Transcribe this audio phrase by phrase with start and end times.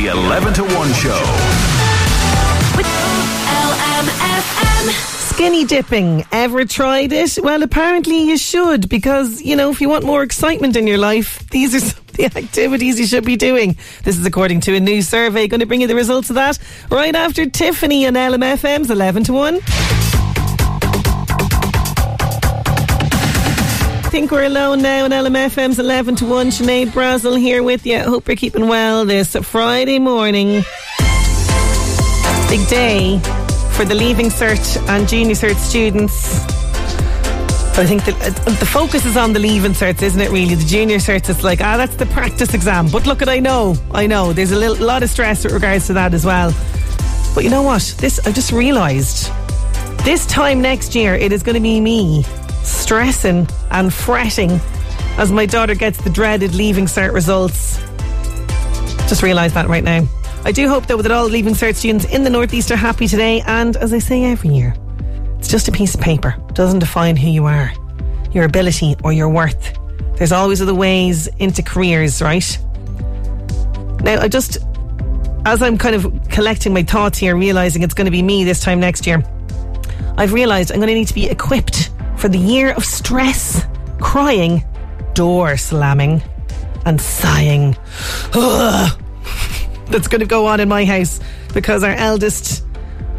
[0.00, 1.20] The 11 to 1 show.
[2.74, 2.86] With
[3.66, 4.88] LMFM.
[5.28, 6.24] Skinny dipping.
[6.32, 7.38] Ever tried it?
[7.42, 11.46] Well, apparently you should because, you know, if you want more excitement in your life,
[11.50, 13.76] these are some of the activities you should be doing.
[14.02, 15.46] This is according to a new survey.
[15.46, 16.58] Going to bring you the results of that
[16.90, 19.60] right after Tiffany and LMFM's 11 to 1.
[24.10, 26.48] Think we're alone now in LMFM's 11 to 1.
[26.48, 28.00] Sinead Brazel here with you.
[28.00, 30.64] Hope you're keeping well this Friday morning.
[32.48, 33.20] Big day
[33.70, 36.44] for the Leaving Cert and Junior Cert students.
[37.78, 40.32] I think that uh, the focus is on the Leaving Certs, isn't it?
[40.32, 42.88] Really, the Junior Certs, it's like ah, that's the practice exam.
[42.88, 45.86] But look, at I know, I know, there's a little, lot of stress with regards
[45.86, 46.52] to that as well.
[47.32, 47.94] But you know what?
[47.98, 49.30] This I just realised.
[50.04, 52.24] This time next year, it is going to be me
[52.62, 54.60] stressing and fretting
[55.18, 57.78] as my daughter gets the dreaded Leaving Cert results.
[59.08, 60.06] Just realised that right now.
[60.44, 63.42] I do hope though that all Leaving Cert students in the Northeast are happy today.
[63.46, 64.74] And as I say every year,
[65.38, 66.36] it's just a piece of paper.
[66.48, 67.72] It doesn't define who you are,
[68.32, 69.78] your ability, or your worth.
[70.16, 72.58] There's always other ways into careers, right?
[74.02, 74.58] Now, I just,
[75.44, 78.60] as I'm kind of collecting my thoughts here, realising it's going to be me this
[78.60, 79.22] time next year,
[80.16, 83.64] I've realised I'm going to need to be equipped for the year of stress,
[83.98, 84.62] crying,
[85.14, 86.22] door slamming,
[86.84, 87.74] and sighing.
[88.34, 89.02] Ugh.
[89.86, 91.18] That's going to go on in my house
[91.54, 92.64] because our eldest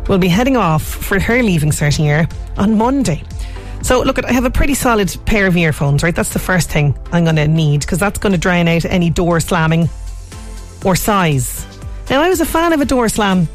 [0.08, 3.24] will be heading off for her leaving cert year on Monday.
[3.82, 6.16] So, look, I have a pretty solid pair of earphones, right?
[6.16, 9.10] That's the first thing I'm going to need because that's going to drown out any
[9.10, 9.90] door slamming
[10.86, 11.66] or sighs.
[12.10, 13.48] Now, I was a fan of a door slam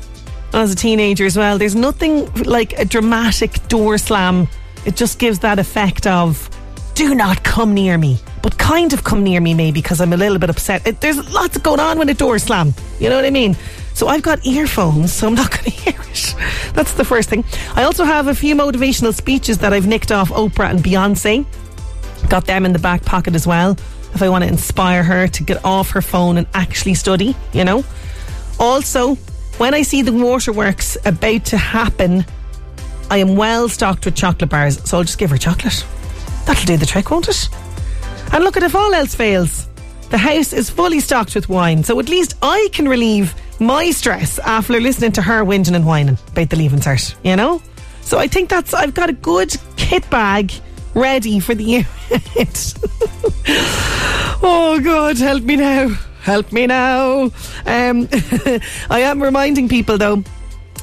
[0.53, 1.57] as a teenager as well.
[1.57, 4.49] There's nothing like a dramatic door slam
[4.87, 6.49] it just gives that effect of
[6.95, 10.17] do not come near me, but kind of come near me maybe because I'm a
[10.17, 10.87] little bit upset.
[10.87, 12.73] It, there's lots going on when a door slam.
[12.99, 13.55] You know what I mean?
[13.93, 16.35] So I've got earphones, so I'm not going to hear it.
[16.73, 17.45] That's the first thing.
[17.75, 21.45] I also have a few motivational speeches that I've nicked off Oprah and Beyonce.
[22.31, 23.73] Got them in the back pocket as well.
[24.15, 27.65] If I want to inspire her to get off her phone and actually study, you
[27.65, 27.85] know.
[28.59, 29.17] Also,
[29.59, 32.25] when I see the waterworks about to happen
[33.11, 35.85] I am well stocked with chocolate bars, so I'll just give her chocolate.
[36.47, 37.49] That'll do the trick, won't it?
[38.33, 39.69] And look at if all else fails,
[40.11, 44.39] the house is fully stocked with wine, so at least I can relieve my stress
[44.41, 47.63] after listening to her whinging and whining about the leaving cert, you know?
[48.03, 50.53] So I think that's, I've got a good kit bag
[50.95, 51.87] ready for the year.
[54.43, 55.89] oh God, help me now.
[56.23, 57.31] Help me now.
[57.65, 58.09] Um,
[58.91, 60.23] I am reminding people though,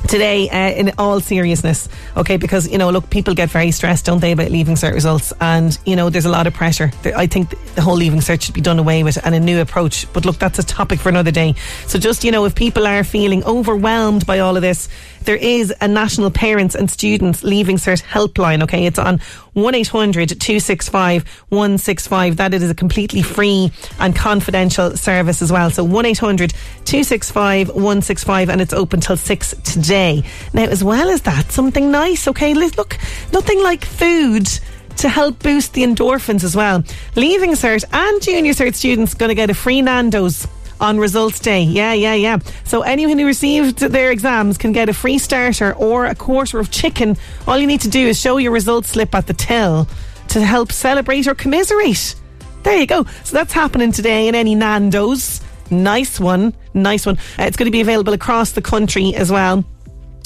[0.08, 2.38] today uh, in all seriousness okay?
[2.38, 5.34] Because you know look people get very stressed don't they about leaving cert results?
[5.40, 6.92] And you know there's a lot of pressure.
[7.16, 10.12] I think the whole leaving cert should be done away with and a new approach.
[10.14, 11.56] But look that's a topic for another day.
[11.88, 14.90] So just you know if people are feeling overwhelmed by all of this
[15.26, 18.86] there is a national parents and students leaving cert helpline okay?
[18.86, 19.20] It's on
[19.56, 25.70] 1-800-265-165 that is a completely free and confidential service as well.
[25.70, 30.24] So 1-800-265-165 and it's open till 6 today.
[30.54, 32.54] Now as well as that something nice okay?
[32.54, 32.98] Look
[33.32, 34.50] nothing like food
[34.98, 36.84] to help boost the endorphins as well.
[37.16, 40.48] Leaving cert and junior cert students going to get a free Nando's
[40.80, 41.62] on results day.
[41.62, 42.40] Yeah, yeah, yeah.
[42.64, 46.72] So anyone who received their exams can get a free starter or a quarter of
[46.72, 47.18] chicken.
[47.48, 49.88] All you need to do is show your results slip at the till
[50.30, 52.16] to help celebrate or commiserate.
[52.64, 53.04] There you go.
[53.24, 55.42] So that's happening today in any Nando's.
[55.70, 56.54] Nice one.
[56.74, 57.18] Nice one.
[57.38, 59.64] Uh, it's going to be available across the country as well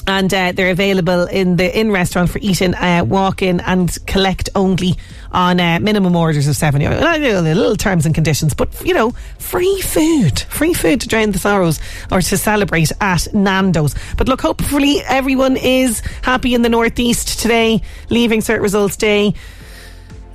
[0.07, 4.49] and uh, they're available in the in restaurant for eating, uh, walk in, and collect
[4.55, 4.95] only
[5.31, 6.95] on uh, minimum orders of seven euro.
[6.95, 11.07] And I know little terms and conditions, but you know, free food, free food to
[11.07, 11.79] drown the sorrows
[12.11, 13.95] or to celebrate at Nando's.
[14.17, 19.33] But look, hopefully everyone is happy in the Northeast today, leaving cert results day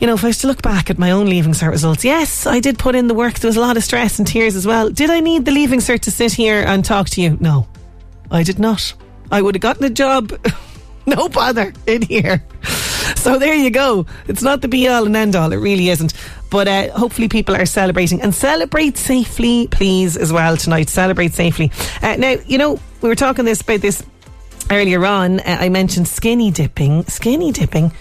[0.02, 2.44] you know, if I was to look back at my own leaving cert results, yes,
[2.44, 3.38] I did put in the work.
[3.38, 4.90] There was a lot of stress and tears as well.
[4.90, 7.38] Did I need the leaving cert to sit here and talk to you?
[7.38, 7.68] No,
[8.28, 8.94] I did not.
[9.30, 10.36] I would have gotten a job,
[11.06, 12.42] no bother, in here.
[13.16, 14.06] So there you go.
[14.28, 15.52] It's not the be all and end all.
[15.52, 16.14] It really isn't.
[16.50, 20.88] But uh, hopefully people are celebrating and celebrate safely, please, as well tonight.
[20.88, 21.70] Celebrate safely.
[22.02, 24.04] Uh, now, you know, we were talking this about this
[24.70, 25.40] earlier on.
[25.40, 27.04] Uh, I mentioned skinny dipping.
[27.04, 27.92] Skinny dipping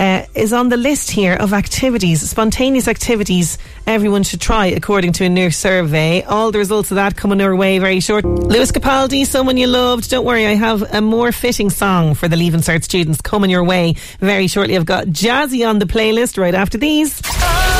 [0.00, 5.24] uh, is on the list here of activities, spontaneous activities everyone should try, according to
[5.24, 6.22] a new survey.
[6.22, 8.24] All the results of that coming our way very short.
[8.24, 10.08] Lewis Capaldi, someone you loved.
[10.08, 13.62] Don't worry, I have a more fitting song for the Leaving Cert students coming your
[13.62, 14.74] way very shortly.
[14.74, 17.20] I've got Jazzy on the playlist right after these.
[17.26, 17.76] Oh,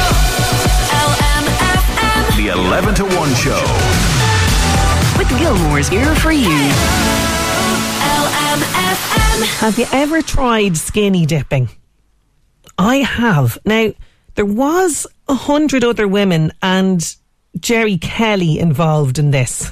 [2.36, 3.62] the 11 to 1 show.
[5.16, 6.70] With Gilmore's here for you.
[9.60, 11.70] Have you ever tried skinny dipping?
[12.80, 13.58] I have.
[13.66, 13.92] Now,
[14.36, 17.14] there was a hundred other women and
[17.58, 19.70] Jerry Kelly involved in this.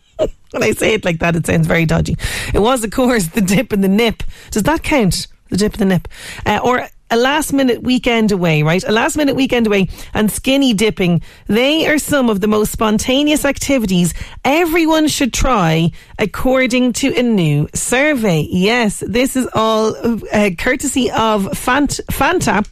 [0.16, 2.16] when I say it like that, it sounds very dodgy.
[2.52, 4.24] It was, of course, the dip and the nip.
[4.50, 5.28] Does that count?
[5.50, 6.08] The dip and the nip.
[6.44, 8.82] Uh, or a last minute weekend away, right?
[8.84, 11.22] A last minute weekend away and skinny dipping.
[11.46, 14.14] They are some of the most spontaneous activities
[14.44, 18.46] everyone should try according to a new survey.
[18.50, 19.94] Yes, this is all
[20.32, 22.66] uh, courtesy of Fant- Fanta.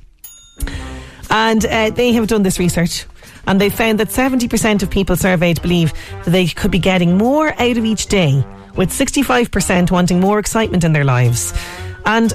[1.30, 3.04] And uh, they have done this research
[3.46, 5.92] and they found that 70% of people surveyed believe
[6.24, 8.44] that they could be getting more out of each day,
[8.76, 11.54] with 65% wanting more excitement in their lives.
[12.04, 12.32] And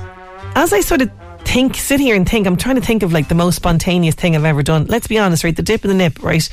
[0.56, 1.12] as I sort of
[1.54, 4.36] think, sit here and think, I'm trying to think of like the most spontaneous thing
[4.36, 4.88] I've ever done.
[4.88, 5.56] Let's be honest, right?
[5.56, 6.50] The dip and the nip, right,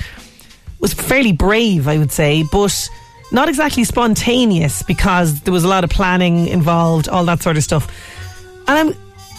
[0.78, 2.90] was fairly brave, I would say, but
[3.32, 7.62] not exactly spontaneous because there was a lot of planning involved, all that sort of
[7.62, 7.90] stuff.
[8.68, 8.94] And I'm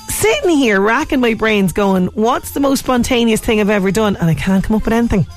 [0.10, 4.16] sitting here racking my brains going, what's the most spontaneous thing I've ever done?
[4.16, 5.28] And I can't come up with anything.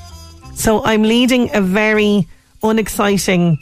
[0.55, 2.27] So I'm leading a very
[2.63, 3.59] unexciting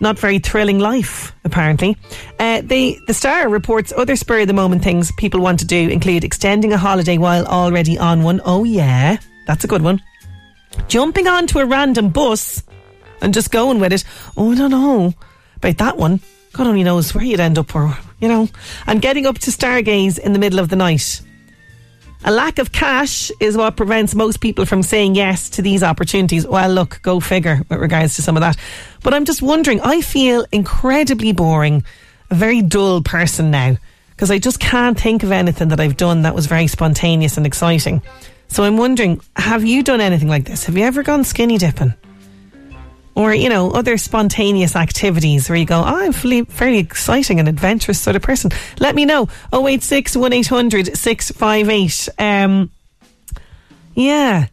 [0.00, 1.96] not very thrilling life, apparently.
[2.38, 6.24] Uh, the Star reports other spur of the moment things people want to do include
[6.24, 8.40] extending a holiday while already on one.
[8.44, 10.02] Oh, yeah, that's a good one.
[10.88, 12.62] Jumping onto a random bus
[13.22, 14.04] and just going with it.
[14.36, 15.14] Oh, I don't know
[15.56, 16.20] about that one.
[16.52, 18.48] God only knows where you'd end up, or, you know.
[18.86, 21.20] And getting up to stargaze in the middle of the night.
[22.26, 26.46] A lack of cash is what prevents most people from saying yes to these opportunities.
[26.46, 28.56] Well, look, go figure with regards to some of that.
[29.02, 31.84] But I'm just wondering, I feel incredibly boring,
[32.30, 33.76] a very dull person now,
[34.10, 37.46] because I just can't think of anything that I've done that was very spontaneous and
[37.46, 38.00] exciting.
[38.48, 40.64] So I'm wondering, have you done anything like this?
[40.64, 41.92] Have you ever gone skinny dipping?
[43.14, 48.00] Or you know other spontaneous activities where you go oh, I'm fairly exciting and adventurous
[48.00, 48.50] sort of person
[48.80, 52.70] let me know 086 1800 658 um
[53.94, 54.46] yeah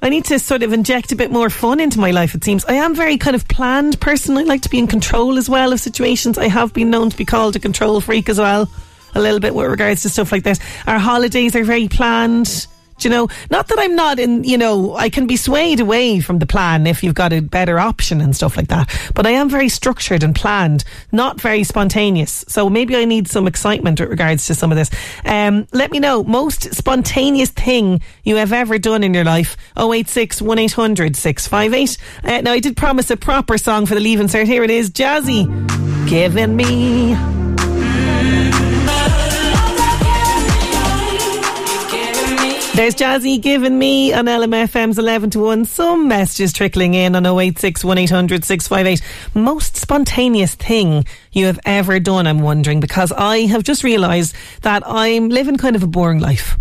[0.00, 2.64] I need to sort of inject a bit more fun into my life, it seems.
[2.66, 4.38] I am very kind of planned person.
[4.38, 6.38] I like to be in control as well of situations.
[6.38, 8.70] I have been known to be called a control freak as well,
[9.16, 10.60] a little bit with regards to stuff like this.
[10.86, 12.68] Our holidays are very planned
[13.04, 16.38] you know, not that I'm not in, you know, I can be swayed away from
[16.38, 18.88] the plan if you've got a better option and stuff like that.
[19.14, 22.44] But I am very structured and planned, not very spontaneous.
[22.48, 24.90] So maybe I need some excitement with regards to some of this.
[25.24, 29.56] Um, let me know most spontaneous thing you have ever done in your life.
[29.76, 31.98] 086 1800 658.
[32.24, 34.46] Uh, now, I did promise a proper song for the Leave Cert.
[34.46, 35.46] Here it is Jazzy.
[36.08, 37.47] Giving me.
[42.78, 45.64] There's Jazzy giving me on LMFM's 11 to 1.
[45.64, 49.02] Some messages trickling in on 086 1800 658.
[49.34, 54.32] Most spontaneous thing you have ever done, I'm wondering, because I have just realised
[54.62, 56.56] that I'm living kind of a boring life.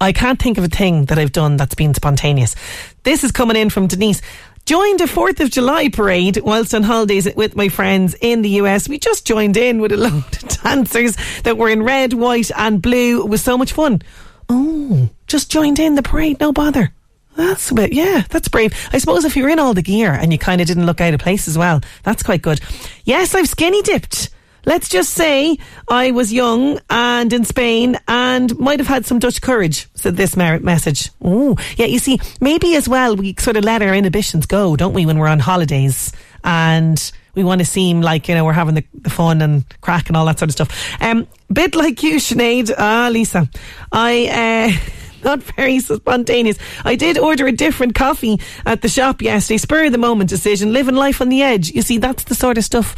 [0.00, 2.56] I can't think of a thing that I've done that's been spontaneous.
[3.04, 4.22] This is coming in from Denise
[4.66, 8.88] joined a 4th of July parade whilst on holidays with my friends in the US.
[8.88, 12.82] We just joined in with a load of dancers that were in red, white, and
[12.82, 13.20] blue.
[13.20, 14.02] It was so much fun.
[14.52, 16.92] Oh, just joined in the parade, no bother.
[17.36, 18.74] That's a bit, yeah, that's brave.
[18.92, 21.14] I suppose if you're in all the gear and you kind of didn't look out
[21.14, 22.60] of place as well, that's quite good.
[23.04, 24.30] Yes, I've skinny dipped.
[24.66, 25.56] Let's just say
[25.88, 30.36] I was young and in Spain and might have had some Dutch courage, said this
[30.36, 31.10] merit message.
[31.22, 34.94] Oh, yeah, you see, maybe as well we sort of let our inhibitions go, don't
[34.94, 38.74] we, when we're on holidays and we want to seem like, you know, we're having
[38.74, 41.02] the, the fun and crack and all that sort of stuff.
[41.02, 42.72] Um, bit like you, Sinead.
[42.76, 43.48] Ah, Lisa.
[43.92, 44.90] I, uh,
[45.24, 46.58] not very spontaneous.
[46.84, 49.58] I did order a different coffee at the shop yesterday.
[49.58, 51.70] Spur of the moment decision, living life on the edge.
[51.70, 52.96] You see, that's the sort of stuff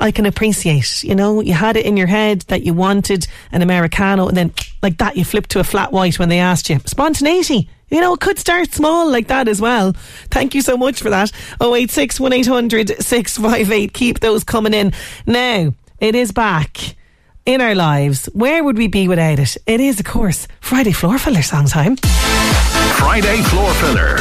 [0.00, 1.02] I can appreciate.
[1.02, 4.52] You know, you had it in your head that you wanted an Americano and then
[4.82, 6.78] like that you flipped to a flat white when they asked you.
[6.84, 7.68] Spontaneity.
[7.88, 9.92] You know, it could start small like that as well.
[10.30, 11.30] Thank you so much for that.
[11.60, 13.92] 086 1800 658.
[13.92, 14.92] Keep those coming in.
[15.24, 16.96] Now, it is back
[17.44, 18.26] in our lives.
[18.34, 19.56] Where would we be without it?
[19.66, 21.96] It is, of course, Friday Floor Filler song time.
[21.96, 24.18] Friday Floor Filler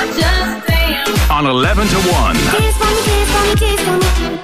[1.32, 3.25] on 11 to 1.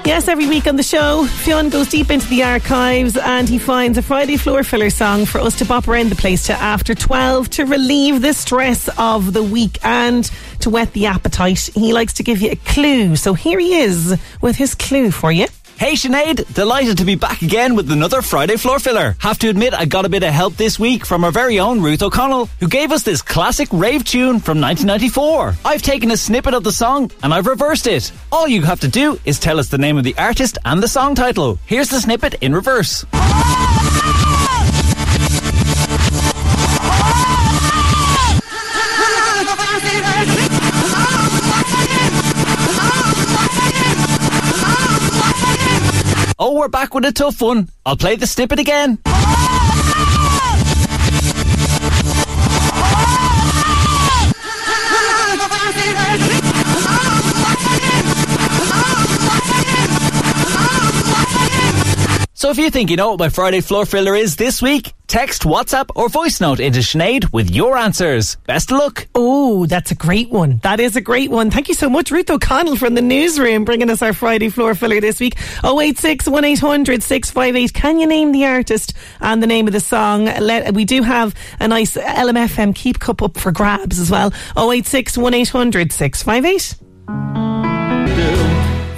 [0.06, 3.98] Yes, every week on the show, Fionn goes deep into the archives and he finds
[3.98, 7.50] a Friday Floor Filler song for us to bop around the place to after 12
[7.52, 10.30] to relieve the stress of the week and
[10.60, 11.70] to whet the appetite.
[11.74, 13.16] He likes to give you a clue.
[13.16, 15.48] So here he is with his clue for you.
[15.82, 19.16] Hey Sinead, delighted to be back again with another Friday floor filler.
[19.18, 21.82] Have to admit, I got a bit of help this week from our very own
[21.82, 25.56] Ruth O'Connell, who gave us this classic rave tune from 1994.
[25.66, 28.12] I've taken a snippet of the song and I've reversed it.
[28.32, 30.88] All you have to do is tell us the name of the artist and the
[30.88, 31.58] song title.
[31.66, 33.04] Here's the snippet in reverse.
[46.44, 47.70] Oh, we're back with a tough one.
[47.86, 48.98] I'll play the snippet again.
[62.42, 65.44] So if you think you know what my Friday floor filler is this week, text,
[65.44, 68.36] WhatsApp, or voice note into Sinead with your answers.
[68.48, 69.08] Best of luck.
[69.14, 70.58] Oh, that's a great one.
[70.64, 71.52] That is a great one.
[71.52, 75.00] Thank you so much, Ruth O'Connell from the newsroom, bringing us our Friday floor filler
[75.00, 75.36] this week.
[75.64, 77.74] 086 1800 658.
[77.76, 80.26] Can you name the artist and the name of the song?
[80.26, 84.34] Let, we do have a nice LMFM Keep Cup up for grabs as well.
[84.58, 87.51] 086 1800 658.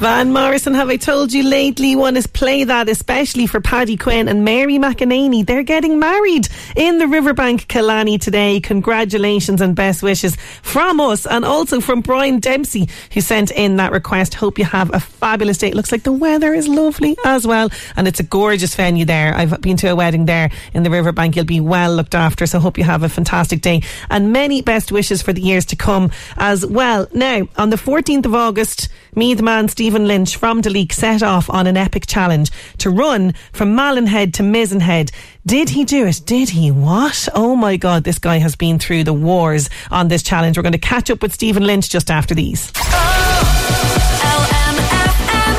[0.03, 1.95] Van Morrison, have I told you lately?
[1.95, 5.45] Want to play that, especially for Paddy Quinn and Mary McEnany.
[5.45, 8.59] They're getting married in the Riverbank Killarney today.
[8.59, 13.93] Congratulations and best wishes from us and also from Brian Dempsey, who sent in that
[13.93, 14.33] request.
[14.33, 15.69] Hope you have a fabulous day.
[15.69, 19.33] It looks like the weather is lovely as well, and it's a gorgeous venue there.
[19.33, 21.37] I've been to a wedding there in the Riverbank.
[21.37, 24.91] You'll be well looked after, so hope you have a fantastic day and many best
[24.91, 27.07] wishes for the years to come as well.
[27.13, 31.67] Now, on the 14th of August, Meath man Stephen Lynch from Duleek set off on
[31.67, 35.11] an epic challenge to run from Malin Head to Mizen Head.
[35.45, 36.21] Did he do it?
[36.25, 36.71] Did he?
[36.71, 37.27] What?
[37.35, 40.57] Oh my God, this guy has been through the wars on this challenge.
[40.57, 42.71] We're going to catch up with Stephen Lynch just after these.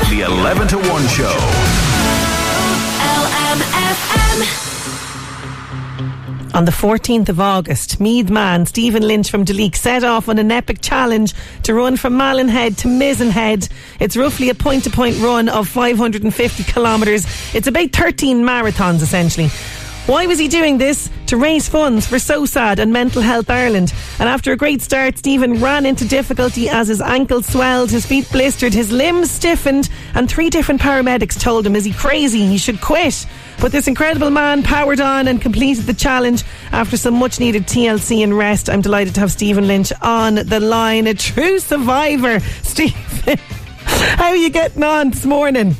[0.09, 1.35] The 11 to 1 show.
[6.55, 10.53] On the 14th of August, Meath man Stephen Lynch from Duleek set off on an
[10.53, 11.33] epic challenge
[11.63, 13.67] to run from Malin Head to Mizen Head.
[13.99, 17.25] It's roughly a point to point run of 550 kilometres.
[17.53, 19.49] It's about 13 marathons essentially.
[20.07, 21.09] Why was he doing this?
[21.27, 23.91] To raise funds for SOSAD and Mental Health Ireland.
[24.19, 28.29] And after a great start, Stephen ran into difficulty as his ankle swelled, his feet
[28.31, 32.45] blistered, his limbs stiffened, and three different paramedics told him, is he crazy?
[32.45, 33.25] He should quit.
[33.59, 38.23] But this incredible man powered on and completed the challenge after some much needed TLC
[38.23, 38.69] and rest.
[38.69, 42.39] I'm delighted to have Stephen Lynch on the line, a true survivor.
[42.61, 43.39] Stephen,
[43.87, 45.75] how are you getting on this morning?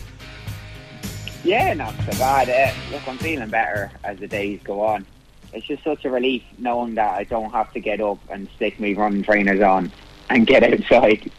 [1.46, 2.50] Yeah, not so bad.
[2.50, 5.06] Uh, look, I'm feeling better as the days go on.
[5.54, 8.80] It's just such a relief knowing that I don't have to get up and stick
[8.80, 9.92] my running trainers on
[10.32, 11.32] and get outside.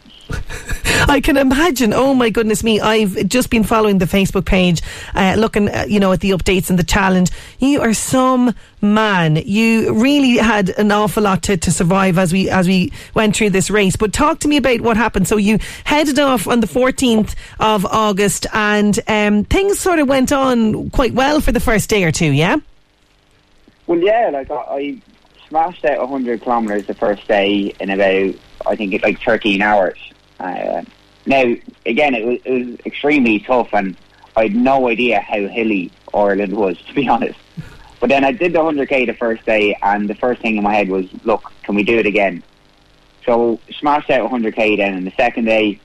[1.09, 1.93] I can imagine.
[1.93, 2.81] Oh my goodness me!
[2.81, 4.81] I've just been following the Facebook page,
[5.15, 7.31] uh, looking, uh, you know, at the updates and the challenge.
[7.59, 9.37] You are some man.
[9.37, 13.51] You really had an awful lot to, to survive as we as we went through
[13.51, 13.95] this race.
[13.95, 15.29] But talk to me about what happened.
[15.29, 20.33] So you headed off on the 14th of August, and um, things sort of went
[20.33, 22.31] on quite well for the first day or two.
[22.31, 22.57] Yeah.
[23.87, 25.01] Well, yeah, like I, I
[25.47, 28.35] smashed out 100 kilometres the first day in about,
[28.65, 29.97] I think, like 13 hours.
[30.39, 30.83] Uh,
[31.27, 31.43] now,
[31.85, 33.95] again, it was, it was extremely tough, and
[34.35, 37.37] I had no idea how hilly Ireland was, to be honest.
[37.99, 40.73] But then I did the 100k the first day, and the first thing in my
[40.73, 42.43] head was, look, can we do it again?
[43.25, 45.79] So smashed out 100k then, and the second day,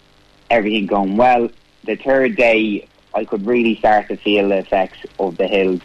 [0.50, 1.49] everything going well.
[1.84, 5.80] The third day, I could really start to feel the effects of the hills,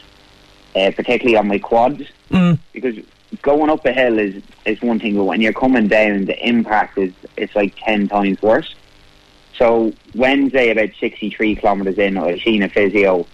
[0.76, 2.60] uh, particularly on my quads, Mm.
[2.74, 2.96] because
[3.42, 6.98] going up a hill is is one thing, but when you're coming down, the impact
[6.98, 8.76] is it's like ten times worse.
[9.58, 13.26] So Wednesday, about sixty three kilometres in, I seen a physio,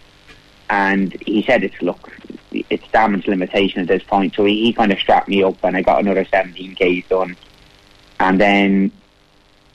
[0.69, 2.11] and he said, "It's look,
[2.51, 4.35] it's damage limitation at this point.
[4.35, 7.35] So he, he kind of strapped me up, and I got another 17 k's done.
[8.19, 8.91] And then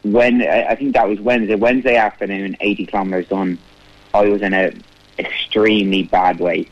[0.02, 3.59] when I think that was Wednesday, Wednesday afternoon, 80 kilometers done.
[4.14, 4.73] I was in a
[5.19, 6.69] extremely bad way.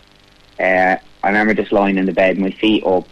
[0.59, 3.07] Uh, I remember just lying in the bed, my feet up,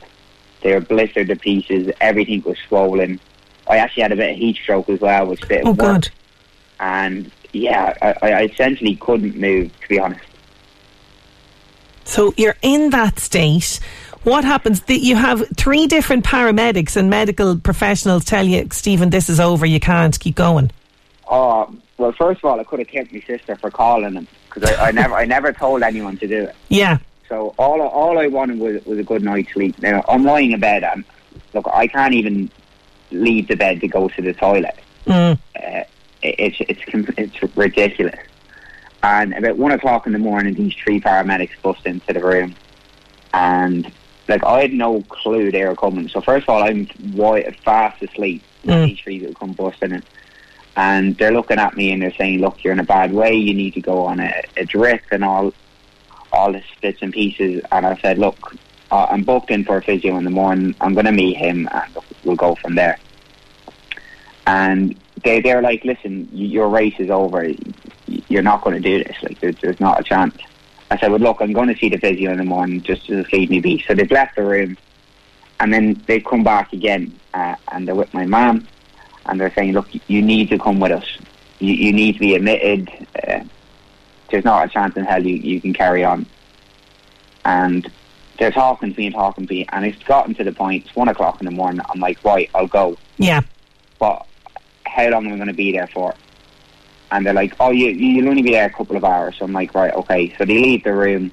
[0.62, 1.92] they were blistered to pieces.
[2.00, 3.20] Everything was swollen.
[3.66, 5.74] I actually had a bit of heat stroke as well, which didn't Oh.
[5.74, 6.08] God.
[6.80, 10.24] And yeah, I, I essentially couldn't move, to be honest.
[12.04, 13.80] So you're in that state.
[14.24, 14.82] What happens?
[14.88, 19.66] You have three different paramedics and medical professionals tell you, Stephen, this is over.
[19.66, 20.70] You can't keep going.
[21.28, 24.70] Oh, well, first of all, I could have kept my sister for calling him because
[24.70, 26.56] I, I never, I never told anyone to do it.
[26.68, 26.98] Yeah.
[27.28, 29.78] So all, all I wanted was, was a good night's sleep.
[29.80, 31.04] Now I'm lying in bed and
[31.52, 32.50] look, I can't even
[33.10, 34.78] leave the bed to go to the toilet.
[35.06, 35.38] Mm.
[35.56, 35.84] Uh,
[36.24, 36.80] it's it's
[37.18, 38.18] it's ridiculous.
[39.02, 42.56] And about one o'clock in the morning, these three paramedics bust into the room,
[43.34, 43.92] and
[44.28, 46.08] like I had no clue they were coming.
[46.08, 48.42] So first of all, I'm wide, fast asleep.
[48.64, 48.86] Mm.
[48.86, 50.02] These three will come busting in,
[50.76, 53.34] and they're looking at me and they're saying, "Look, you're in a bad way.
[53.34, 55.52] You need to go on a, a drip and all,
[56.32, 58.56] all the bits and pieces." And I said, "Look,
[58.90, 60.74] uh, I'm booked in for a physio in the morning.
[60.80, 62.98] I'm going to meet him, and we'll go from there."
[64.46, 67.50] And they they're like, "Listen, your race is over.
[68.06, 69.16] You're not going to do this.
[69.22, 70.36] Like, there's, there's not a chance."
[70.90, 73.24] I said, "Well, look, I'm going to see the physio in the morning just to
[73.32, 74.76] leave me be." So they've left the room,
[75.60, 78.68] and then they come back again, uh, and they're with my mum,
[79.26, 81.18] and they're saying, "Look, you need to come with us.
[81.58, 82.90] You, you need to be admitted.
[83.26, 83.40] Uh,
[84.30, 86.26] there's not a chance in hell you, you can carry on."
[87.44, 87.90] And
[88.38, 90.84] they're talking to me and talking to me, and it's gotten to the point.
[90.84, 91.80] It's one o'clock in the morning.
[91.88, 93.40] I'm like, "Right, I'll go." Yeah.
[93.98, 94.26] but
[94.94, 96.14] how long am I going to be there for?
[97.10, 99.36] And they're like, oh, you, you'll only be there a couple of hours.
[99.38, 100.34] So I'm like, right, okay.
[100.38, 101.32] So they leave the room,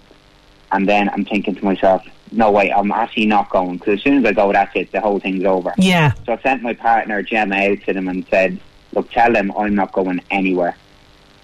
[0.71, 4.19] and then I'm thinking to myself, no, wait, I'm actually not going, because as soon
[4.19, 5.73] as I go, that's it, the whole thing's over.
[5.77, 6.13] Yeah.
[6.25, 8.59] So I sent my partner, Gemma, out to them and said,
[8.93, 10.75] look, tell them I'm not going anywhere.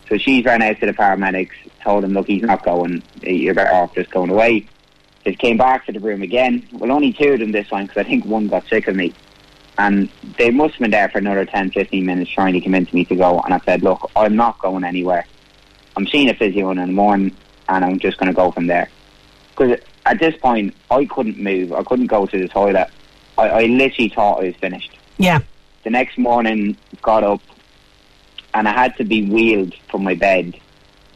[0.09, 1.51] So she's ran out to the paramedics,
[1.84, 4.67] told them, look, he's not going, you're better off just going away.
[5.25, 6.67] They came back to the room again.
[6.71, 9.13] Well, only two of them this time, because I think one got sick of me
[9.78, 13.06] and they must have been there for another 10, 15 minutes trying to convince me
[13.06, 13.40] to go.
[13.42, 15.26] And I said, look, I'm not going anywhere.
[15.96, 17.36] I'm seeing a physio in the morning,
[17.70, 18.90] and I'm just going to go from there.
[19.52, 21.74] Because at this point, I couldn't move.
[21.74, 22.90] I couldn't go to the toilet.
[23.38, 24.98] I, I literally thought I was finished.
[25.18, 25.40] Yeah.
[25.84, 27.42] The next morning, got up,
[28.54, 30.60] and I had to be wheeled from my bed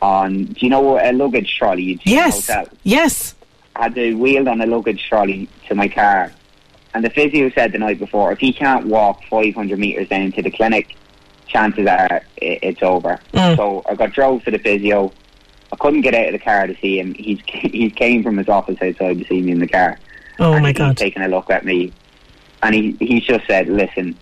[0.02, 2.50] on, do you know what a luggage trolley you'd see Yes.
[2.84, 3.36] Yes.
[3.76, 6.32] I had to wheeled on a luggage trolley to my car.
[6.94, 10.42] And the physio said the night before, if he can't walk 500 metres down to
[10.42, 10.96] the clinic,
[11.48, 13.20] chances are it's over.
[13.34, 13.56] Mm.
[13.56, 15.12] So I got drove to the physio.
[15.72, 17.14] I couldn't get out of the car to see him.
[17.14, 20.00] He's he came from his office outside to see me in the car.
[20.40, 20.98] Oh and my he's God.
[20.98, 21.94] taking a look at me,
[22.64, 24.18] and he he just said, "Listen,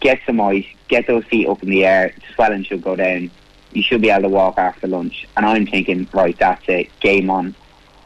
[0.00, 2.14] get some ice, get those feet up in the air.
[2.34, 3.30] Swelling should go down.
[3.72, 7.30] You should be able to walk after lunch." And I'm thinking, right, that's it, game
[7.30, 7.54] on.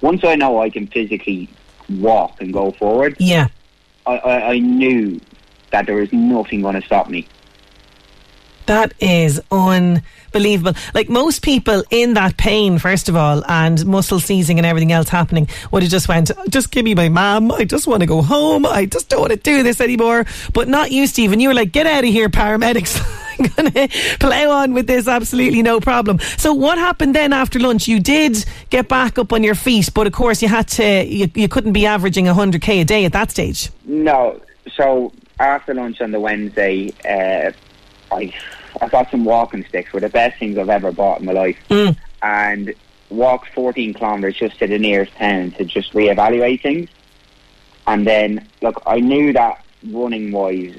[0.00, 1.48] Once I know I can physically
[1.88, 3.48] walk and go forward, Yeah.
[4.16, 5.20] I, I, knew
[5.70, 7.28] that there was nothing going to stop me.
[8.66, 10.78] That is unbelievable.
[10.94, 15.08] Like most people in that pain, first of all, and muscle seizing and everything else
[15.08, 17.50] happening, would have just went, just give me my mum.
[17.50, 18.66] I just want to go home.
[18.66, 20.26] I just don't want to do this anymore.
[20.52, 21.40] But not you, Stephen.
[21.40, 23.24] You were like, get out of here, paramedics.
[23.38, 25.06] Going to plow on with this.
[25.08, 26.18] Absolutely no problem.
[26.36, 27.86] So what happened then after lunch?
[27.88, 31.30] You did get back up on your feet, but of course you had to, you,
[31.34, 33.70] you couldn't be averaging 100k a day at that stage.
[33.84, 34.40] No.
[34.74, 37.52] So after lunch on the Wednesday, uh,
[38.14, 38.32] I
[38.80, 39.92] I got some walking sticks.
[39.92, 41.96] Were the best things I've ever bought in my life, Mm.
[42.22, 42.74] and
[43.10, 46.88] walked 14 kilometres just to the nearest town to just reevaluate things.
[47.86, 50.78] And then, look, I knew that running wise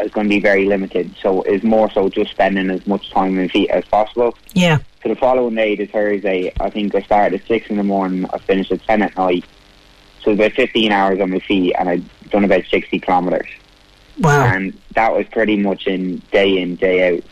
[0.00, 3.32] is going to be very limited, so it's more so just spending as much time
[3.32, 4.36] on my feet as possible.
[4.54, 4.78] Yeah.
[5.02, 8.26] So the following day, the Thursday, I think I started at 6 in the morning,
[8.32, 9.44] I finished at 10 at night.
[10.22, 13.48] So about 15 hours on my feet, and I'd done about 60 kilometres.
[14.18, 14.46] Wow.
[14.46, 17.24] And that was pretty much in day in, day out.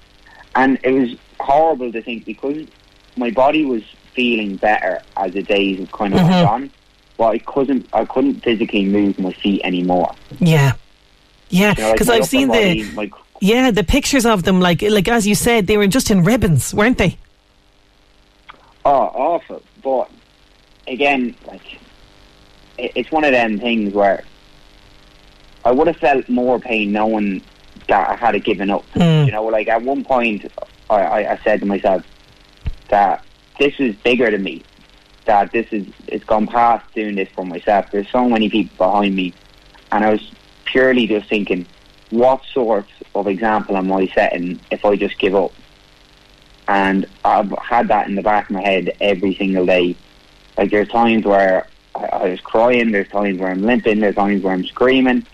[0.55, 2.67] And it was horrible to think because
[3.17, 3.83] my body was
[4.15, 6.31] feeling better as the days kind of Mhm.
[6.31, 6.71] went on.
[7.19, 10.15] But I couldn't, I couldn't physically move my feet anymore.
[10.39, 10.73] Yeah.
[11.51, 11.75] Yeah.
[11.77, 12.93] You know, like Because I've seen body, the.
[12.95, 16.25] my Yeah, the pictures of them, like like as you said, they were just in
[16.25, 17.19] ribbons, weren't they?
[18.85, 19.63] Oh, awful.
[19.83, 20.11] But
[20.87, 21.79] again, like
[22.79, 24.25] it, it's one of them things where
[25.65, 27.43] I would have felt more pain knowing
[27.89, 28.85] that I had given up.
[28.95, 29.27] Mm.
[29.27, 30.51] You know, like at one point,
[30.89, 32.05] I, I, I said to myself
[32.89, 33.25] that
[33.59, 34.63] this is bigger than me.
[35.27, 37.91] that this is it's gone past doing this for myself.
[37.91, 39.35] There's so many people behind me,
[39.91, 40.31] and I was
[40.67, 41.67] purely just thinking,
[42.11, 45.53] what sort of example am I setting if I just give up?
[46.69, 49.97] And I've had that in the back of my head every single day.
[50.59, 54.43] Like there's times where I, I was crying, there's times where I'm limping, there's times
[54.43, 55.27] where I'm screaming.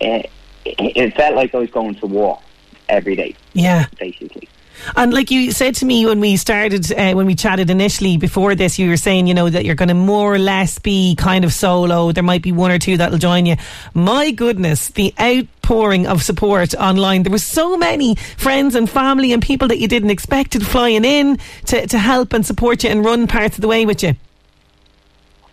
[0.00, 0.30] It,
[0.64, 2.40] it, it felt like I was going to war
[2.88, 3.86] every day, Yeah.
[3.98, 4.48] basically.
[4.96, 8.54] And like you said to me when we started, uh, when we chatted initially before
[8.54, 11.44] this, you were saying, you know, that you're going to more or less be kind
[11.44, 12.12] of solo.
[12.12, 13.56] There might be one or two that'll join you.
[13.94, 17.22] My goodness, the outpouring of support online.
[17.22, 21.04] There were so many friends and family and people that you didn't expect to flying
[21.04, 24.14] in to, to help and support you and run parts of the way with you.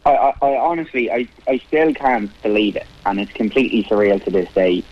[0.05, 4.31] I, I, I honestly, I, I still can't believe it, and it's completely surreal to
[4.31, 4.83] this day.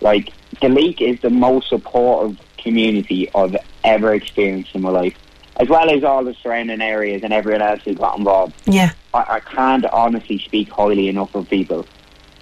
[0.00, 5.16] Like Duleek is the most supportive community I've ever experienced in my life,
[5.56, 8.54] as well as all the surrounding areas and everyone else who got involved.
[8.66, 8.90] Yeah.
[9.14, 11.86] I, I can't honestly speak highly enough of people.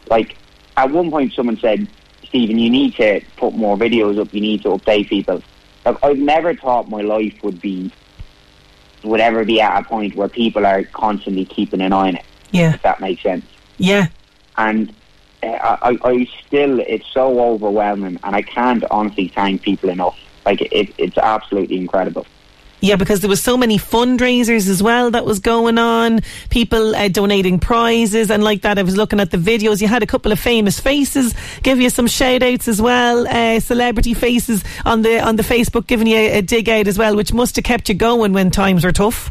[0.08, 0.38] Like
[0.78, 1.86] at one point, someone said,
[2.24, 4.32] "Stephen, you need to put more videos up.
[4.32, 5.42] You need to update people."
[5.84, 7.92] Like I've never thought my life would be
[9.02, 12.24] would ever be at a point where people are constantly keeping an eye on it.
[12.50, 12.72] Yeah.
[12.72, 13.44] If that makes sense.
[13.76, 14.06] Yeah.
[14.56, 14.94] And
[15.44, 20.18] I, I still, it's so overwhelming, and I can't honestly thank people enough.
[20.44, 22.26] Like it, it's absolutely incredible.
[22.80, 26.20] Yeah, because there was so many fundraisers as well that was going on.
[26.50, 28.78] People uh, donating prizes and like that.
[28.78, 29.80] I was looking at the videos.
[29.80, 33.26] You had a couple of famous faces give you some shout outs as well.
[33.26, 36.98] Uh, celebrity faces on the on the Facebook giving you a, a dig out as
[36.98, 39.30] well, which must have kept you going when times were tough.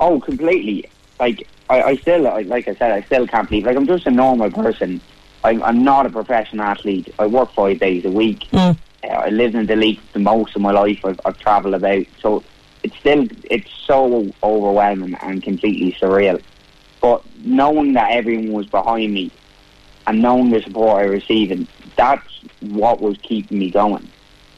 [0.00, 0.88] Oh, completely.
[1.20, 3.66] Like I, I still, I, like I said, I still can't believe.
[3.66, 5.00] Like I'm just a normal person.
[5.44, 7.14] I'm, I'm not a professional athlete.
[7.18, 8.40] I work five days a week.
[8.52, 8.76] Mm.
[9.04, 11.04] Uh, I live in Duleek the most of my life.
[11.04, 12.42] I've, I've travelled about, so
[12.82, 16.42] it's still it's so overwhelming and completely surreal.
[17.00, 19.30] But knowing that everyone was behind me
[20.06, 22.26] and knowing the support I was receiving, that's
[22.60, 24.08] what was keeping me going.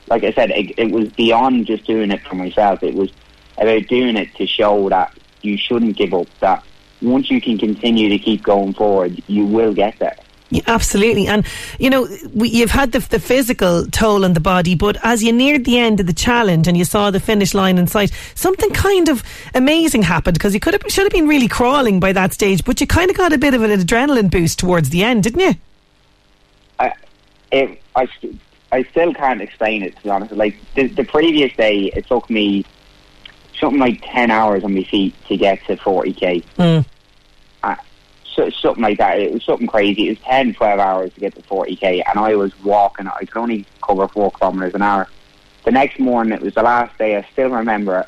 [0.08, 2.82] Like I said, it, it was beyond just doing it for myself.
[2.82, 3.12] It was
[3.58, 6.28] about doing it to show that you shouldn't give up.
[6.40, 6.64] That
[7.02, 10.16] once you can continue to keep going forward, you will get there.
[10.50, 11.28] Yeah, absolutely.
[11.28, 11.46] And,
[11.78, 15.32] you know, we, you've had the, the physical toll on the body, but as you
[15.32, 18.70] neared the end of the challenge and you saw the finish line in sight, something
[18.70, 19.22] kind of
[19.54, 22.80] amazing happened because you could have, should have been really crawling by that stage, but
[22.80, 25.54] you kind of got a bit of an adrenaline boost towards the end, didn't you?
[26.80, 26.94] I,
[27.52, 28.40] it, I, st-
[28.72, 30.32] I still can't explain it to be honest.
[30.32, 32.64] Like the, the previous day, it took me
[33.60, 36.42] something like ten hours on my feet to get to forty k.
[36.58, 36.84] Mm.
[37.62, 37.76] Uh,
[38.34, 39.18] so, something like that.
[39.20, 40.06] It was something crazy.
[40.06, 43.06] It was 10, 12 hours to get to forty k, and I was walking.
[43.06, 45.08] I could only cover four kilometers an hour.
[45.64, 47.16] The next morning, it was the last day.
[47.16, 48.06] I still remember it.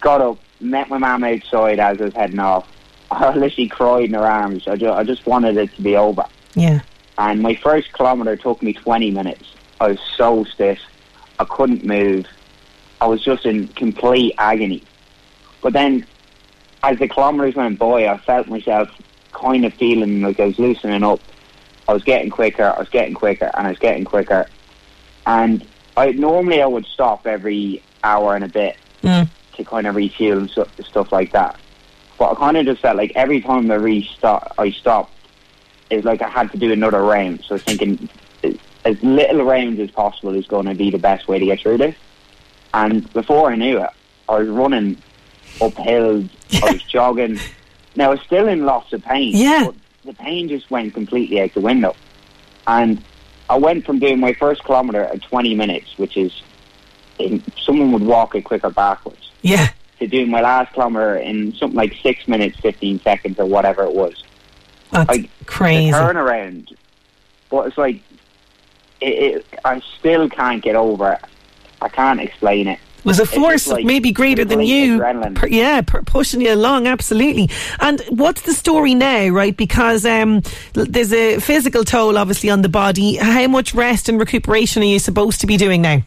[0.00, 2.66] Got up, met my mum outside as I was heading off.
[3.10, 4.66] I literally cried in her arms.
[4.66, 6.80] I just, I just wanted it to be over Yeah.
[7.16, 9.54] and my first kilometre took me 20 minutes.
[9.80, 10.78] I was so stiff.
[11.38, 12.26] I couldn't move.
[13.00, 14.82] I was just in complete agony.
[15.62, 16.06] But then,
[16.82, 18.88] as the kilometres went by, I felt myself
[19.32, 21.20] kind of feeling like I was loosening up.
[21.86, 24.46] I was getting quicker, I was getting quicker, and I was getting quicker.
[25.26, 25.64] And
[25.96, 29.28] I normally I would stop every hour and a bit Mm.
[29.56, 31.54] to kind of refuel and stu- stuff like that.
[32.18, 35.12] But I kind of just felt like every time I restop, I stopped,
[35.88, 37.44] it's like I had to do another round.
[37.44, 38.08] So I was thinking,
[38.84, 41.78] as little rounds as possible is going to be the best way to get through
[41.78, 41.94] this.
[42.74, 43.90] And before I knew it,
[44.28, 44.96] I was running
[45.60, 46.26] up hills,
[46.62, 47.38] I was jogging.
[47.96, 49.32] Now I was still in lots of pain.
[49.34, 49.64] Yeah.
[49.66, 51.96] But the pain just went completely out the window.
[52.66, 53.02] And
[53.50, 56.42] I went from doing my first kilometre at 20 minutes, which is,
[57.18, 59.68] in, someone would walk it quicker backwards Yeah.
[59.98, 63.94] to doing my last kilometre in something like six minutes, 15 seconds, or whatever it
[63.94, 64.22] was.
[64.92, 65.90] That's Like, crazy.
[65.90, 66.72] The turnaround.
[67.50, 68.02] But it's like,
[69.00, 71.20] it, it, I still can't get over it.
[71.80, 72.78] I can't explain it.
[72.98, 74.98] It was a force like maybe greater than you.
[75.34, 77.48] per- yeah, per- pushing you along, absolutely.
[77.80, 79.56] And what's the story now, right?
[79.56, 80.42] Because um,
[80.74, 83.16] there's a physical toll, obviously, on the body.
[83.16, 86.00] How much rest and recuperation are you supposed to be doing now?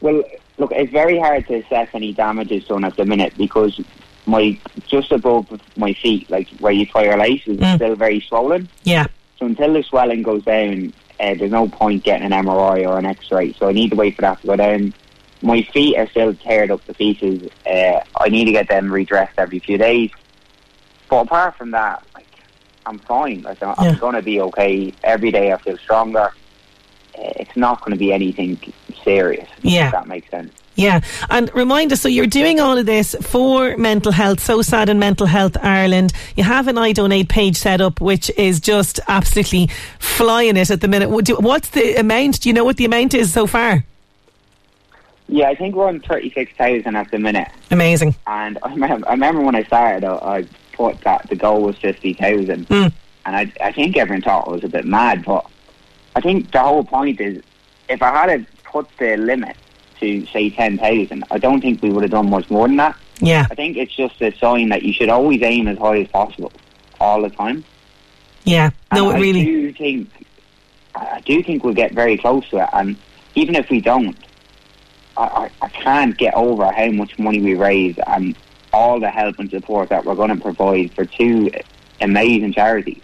[0.00, 0.22] Well,
[0.58, 3.80] look, it's very hard to assess any damages done at the minute because
[4.26, 7.76] my just above my feet, like where you tie your lace, is Mm.
[7.76, 8.68] still very swollen.
[8.84, 9.06] Yeah.
[9.38, 13.06] So until the swelling goes down, uh, there's no point getting an MRI or an
[13.06, 13.54] X-ray.
[13.58, 14.94] So I need to wait for that to go down.
[15.42, 17.48] My feet are still teared up to pieces.
[17.64, 20.10] Uh, I need to get them redressed every few days.
[21.08, 22.28] But apart from that, like
[22.84, 23.42] I'm fine.
[23.42, 23.94] Like, I'm Yeah.
[23.96, 24.94] going to be okay.
[25.02, 26.32] Every day I feel stronger.
[27.18, 28.60] Uh, it's not going to be anything
[29.04, 29.48] serious.
[29.62, 29.86] Yeah.
[29.86, 30.52] If that makes sense.
[30.76, 32.02] Yeah, and remind us.
[32.02, 36.12] So you're doing all of this for mental health, SOSAD and mental health Ireland.
[36.36, 40.88] You have an iDonate page set up, which is just absolutely flying it at the
[40.88, 41.08] minute.
[41.08, 42.42] What's the amount?
[42.42, 43.84] Do you know what the amount is so far?
[45.28, 47.48] Yeah, I think we're on thirty six thousand at the minute.
[47.70, 48.14] Amazing.
[48.26, 50.42] And I remember, I remember when I started, I, I
[50.76, 52.92] thought that the goal was fifty thousand, mm.
[53.24, 55.24] and I, I think everyone thought it was a bit mad.
[55.24, 55.46] But
[56.14, 57.42] I think the whole point is,
[57.88, 59.56] if I had to put the limit
[60.00, 62.96] to say 10,000, I don't think we would have done much more than that.
[63.20, 63.46] Yeah.
[63.50, 66.52] I think it's just a sign that you should always aim as high as possible
[67.00, 67.64] all the time.
[68.44, 68.70] Yeah.
[68.92, 69.44] No, and I really.
[69.44, 70.10] do think
[70.94, 72.96] I do think we'll get very close to it, and
[73.34, 74.16] even if we don't,
[75.16, 78.36] I, I, I can't get over how much money we raise and
[78.72, 81.50] all the help and support that we're going to provide for two
[82.00, 83.02] amazing charities.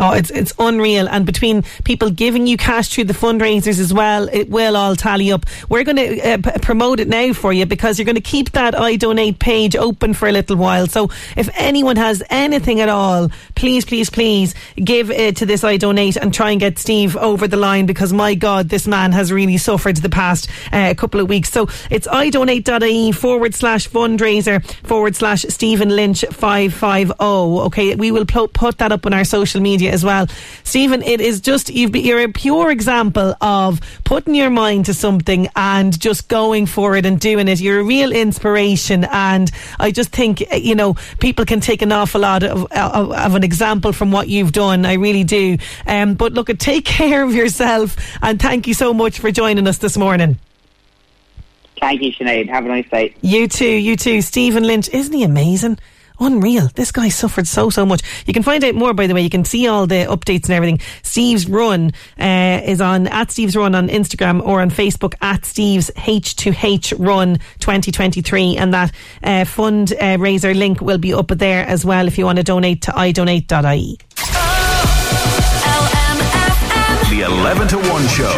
[0.00, 1.06] Oh, it's it's unreal.
[1.10, 5.30] And between people giving you cash through the fundraisers as well, it will all tally
[5.30, 5.44] up.
[5.68, 8.52] We're going to uh, p- promote it now for you because you're going to keep
[8.52, 10.86] that iDonate page open for a little while.
[10.86, 16.16] So if anyone has anything at all, please, please, please give it to this iDonate
[16.16, 19.58] and try and get Steve over the line because my God, this man has really
[19.58, 21.50] suffered the past uh, couple of weeks.
[21.50, 27.16] So it's idonate.ie forward slash fundraiser forward slash Stephen Lynch 550.
[27.20, 30.26] Okay, we will pl- put that up on our social media as well.
[30.64, 35.98] Stephen, it is just, you're a pure example of putting your mind to something and
[35.98, 37.60] just going for it and doing it.
[37.60, 39.04] You're a real inspiration.
[39.04, 43.34] And I just think, you know, people can take an awful lot of, of, of
[43.34, 44.86] an example from what you've done.
[44.86, 45.58] I really do.
[45.86, 49.78] Um, but look, take care of yourself and thank you so much for joining us
[49.78, 50.38] this morning.
[51.80, 52.48] Thank you, Sinead.
[52.50, 53.14] Have a nice day.
[53.22, 54.20] You too, you too.
[54.20, 55.78] Stephen Lynch, isn't he amazing?
[56.20, 56.68] Unreal.
[56.74, 58.02] This guy suffered so, so much.
[58.26, 59.22] You can find out more, by the way.
[59.22, 60.80] You can see all the updates and everything.
[61.02, 65.90] Steve's Run uh, is on at Steve's Run on Instagram or on Facebook at Steve's
[65.96, 68.58] H2H Run 2023.
[68.58, 72.44] And that uh, fundraiser link will be up there as well if you want to
[72.44, 73.98] donate to idonate.ie.
[77.10, 78.36] The 11 to 1 show.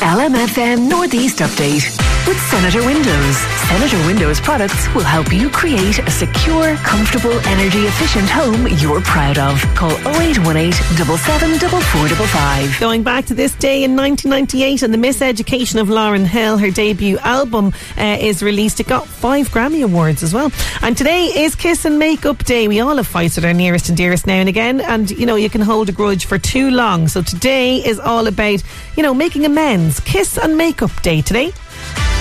[0.00, 1.84] LMFM Northeast Update
[2.26, 3.55] with Senator Windows.
[3.68, 9.38] Senator Windows products will help you create a secure, comfortable, energy efficient home you're proud
[9.38, 9.60] of.
[9.74, 12.80] Call 0818 774455.
[12.80, 17.18] Going back to this day in 1998 and the Miseducation of Lauryn Hill, her debut
[17.18, 18.78] album uh, is released.
[18.78, 20.52] It got five Grammy Awards as well.
[20.80, 22.68] And today is Kiss and Makeup Day.
[22.68, 24.80] We all have fights with our nearest and dearest now and again.
[24.80, 27.08] And, you know, you can hold a grudge for too long.
[27.08, 28.62] So today is all about,
[28.96, 29.98] you know, making amends.
[30.00, 31.52] Kiss and Makeup Day today.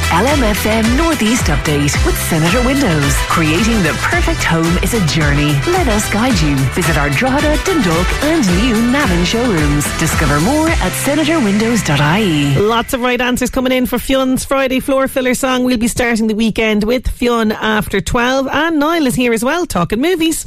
[0.10, 3.14] LMFM Northeast Update with Senator Windows.
[3.28, 5.54] Creating the perfect home is a journey.
[5.68, 6.56] Let us guide you.
[6.74, 9.84] Visit our Drogheda, Dundalk and new Navan showrooms.
[10.00, 12.56] Discover more at senatorwindows.ie.
[12.60, 15.64] Lots of right answers coming in for Fionn's Friday floor filler song.
[15.66, 19.66] We'll be starting the weekend with Fionn after 12 and Niall is here as well
[19.66, 20.46] talking movies.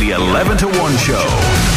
[0.00, 1.73] The 11 to 1 show.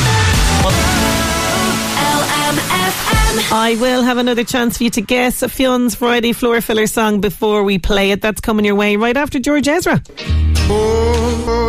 [3.51, 7.21] I will have another chance for you to guess a Fionn's Friday floor filler song
[7.21, 8.21] before we play it.
[8.21, 10.01] That's coming your way right after George Ezra.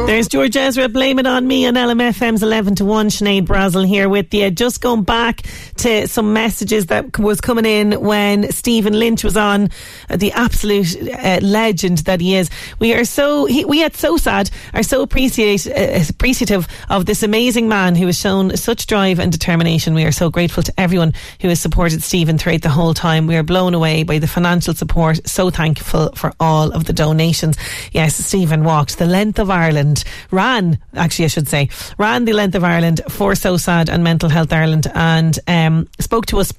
[0.09, 3.09] There's George Ezra, blame it on me on LMFM's 11 to 1.
[3.09, 4.51] Sinead Brazel here with you.
[4.51, 5.43] Just going back
[5.77, 9.69] to some messages that was coming in when Stephen Lynch was on,
[10.11, 12.51] uh, the absolute uh, legend that he is.
[12.81, 17.69] We are so, he, we at SOSAD are so appreciate, uh, appreciative of this amazing
[17.69, 19.95] man who has shown such drive and determination.
[19.95, 23.27] We are so grateful to everyone who has supported Stephen throughout the whole time.
[23.27, 25.29] We are blown away by the financial support.
[25.29, 27.57] So thankful for all of the donations.
[27.93, 32.55] Yes, Stephen walked the length of Ireland, ran, actually, I should say, ran the length
[32.55, 36.53] of Ireland for SOSAD and Mental Health Ireland and um, spoke to us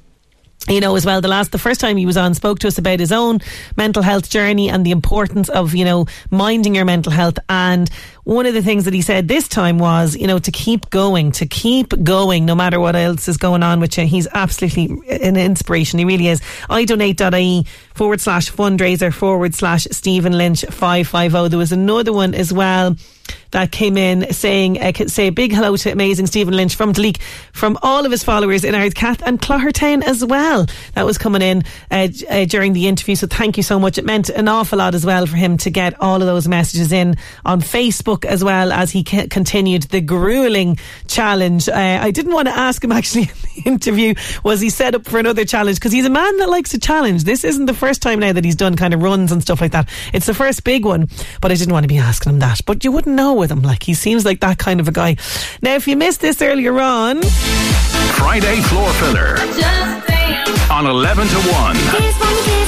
[0.68, 2.78] you know, as well, the last, the first time he was on, spoke to us
[2.78, 3.40] about his own
[3.78, 7.40] mental health journey and the importance of, you know, minding your mental health.
[7.48, 7.90] And
[8.26, 11.32] one of the things that he said this time was, you know, to keep going,
[11.34, 14.06] to keep going, no matter what else is going on with you.
[14.06, 15.98] He's absolutely an inspiration.
[15.98, 16.42] He really is.
[16.70, 21.50] iDonate.ie forward slash fundraiser forward slash Stephen Lynch 550.
[21.50, 22.96] There was another one as well
[23.52, 27.20] that came in saying, uh, say a big hello to amazing Stephen Lynch from Duleek,
[27.52, 30.66] from all of his followers in Ardcath and Cloghertown as well.
[30.94, 33.16] That was coming in uh, uh, during the interview.
[33.16, 33.98] So thank you so much.
[33.98, 36.92] It meant an awful lot as well for him to get all of those messages
[36.92, 41.68] in on Facebook as well as he c- continued the grueling challenge.
[41.68, 45.06] Uh, I didn't want to ask him actually in the interview, was he set up
[45.06, 45.78] for another challenge?
[45.78, 47.24] Because he's a man that likes a challenge.
[47.24, 49.72] This isn't the first time now that he's done kind of runs and stuff like
[49.72, 49.90] that.
[50.14, 51.08] It's the first big one,
[51.42, 52.62] but I didn't want to be asking him that.
[52.66, 53.62] But you wouldn't know with him.
[53.64, 55.16] Like he seems like that kind of a guy.
[55.62, 59.38] Now, if you missed this earlier on, Friday floor filler.
[60.72, 62.59] on 11 to 1.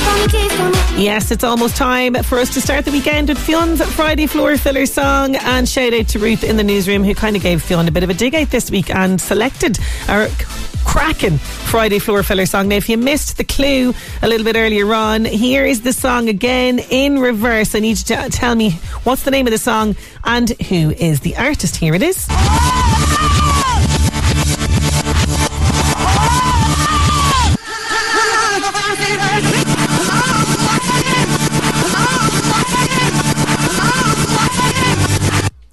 [0.97, 4.85] Yes, it's almost time for us to start the weekend with Fionn's Friday Floor Filler
[4.85, 5.35] song.
[5.35, 8.03] And shout out to Ruth in the newsroom who kind of gave Fionn a bit
[8.03, 10.27] of a dig out this week and selected our
[10.85, 12.67] cracking Friday Floor Filler song.
[12.67, 16.29] Now, if you missed the clue a little bit earlier on, here is the song
[16.29, 17.73] again in reverse.
[17.73, 18.71] I need you to tell me
[19.03, 21.77] what's the name of the song and who is the artist.
[21.77, 22.27] Here it is.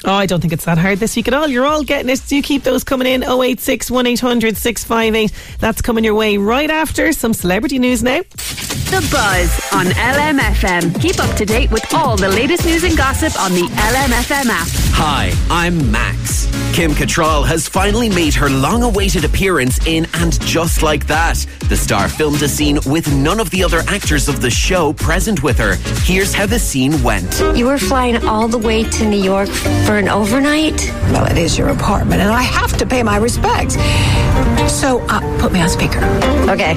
[0.08, 1.46] Oh, I don't think it's that hard this week at all.
[1.46, 2.22] You're all getting it.
[2.26, 3.22] Do keep those coming in.
[3.22, 5.58] 086 1800 658.
[5.60, 8.22] That's coming your way right after some celebrity news now.
[8.22, 10.98] The Buzz on LMFM.
[11.02, 14.87] Keep up to date with all the latest news and gossip on the LMFM app.
[15.00, 16.46] Hi, I'm Max.
[16.74, 21.36] Kim Cattrall has finally made her long awaited appearance in And Just Like That.
[21.68, 25.44] The star filmed a scene with none of the other actors of the show present
[25.44, 25.76] with her.
[26.02, 27.40] Here's how the scene went.
[27.56, 29.48] You were flying all the way to New York
[29.86, 30.84] for an overnight?
[31.12, 33.74] Well, it is your apartment, and I have to pay my respects.
[34.72, 36.04] So, uh, put me on speaker.
[36.50, 36.74] Okay.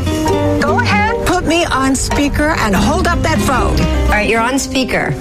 [0.61, 3.79] Go ahead, put me on speaker and hold up that phone.
[4.05, 5.11] All right, you're on speaker.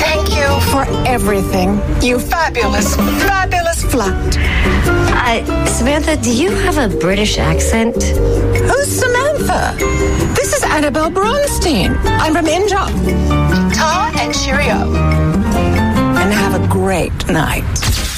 [0.00, 1.70] Thank you for everything.
[2.02, 4.36] You fabulous, fabulous flirt.
[5.26, 7.94] Uh, Samantha, do you have a British accent?
[8.68, 9.74] Who's Samantha?
[10.34, 11.96] This is Annabelle Bronstein.
[12.22, 12.84] I'm from India.
[13.78, 14.78] Ta and cheerio.
[16.20, 17.64] And have a great night.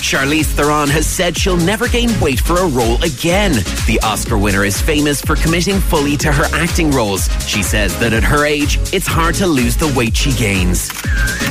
[0.07, 3.55] Charlize Theron has said she'll never gain weight for a role again.
[3.89, 7.29] The Oscar winner is famous for committing fully to her acting roles.
[7.45, 10.93] She says that at her age, it's hard to lose the weight she gains.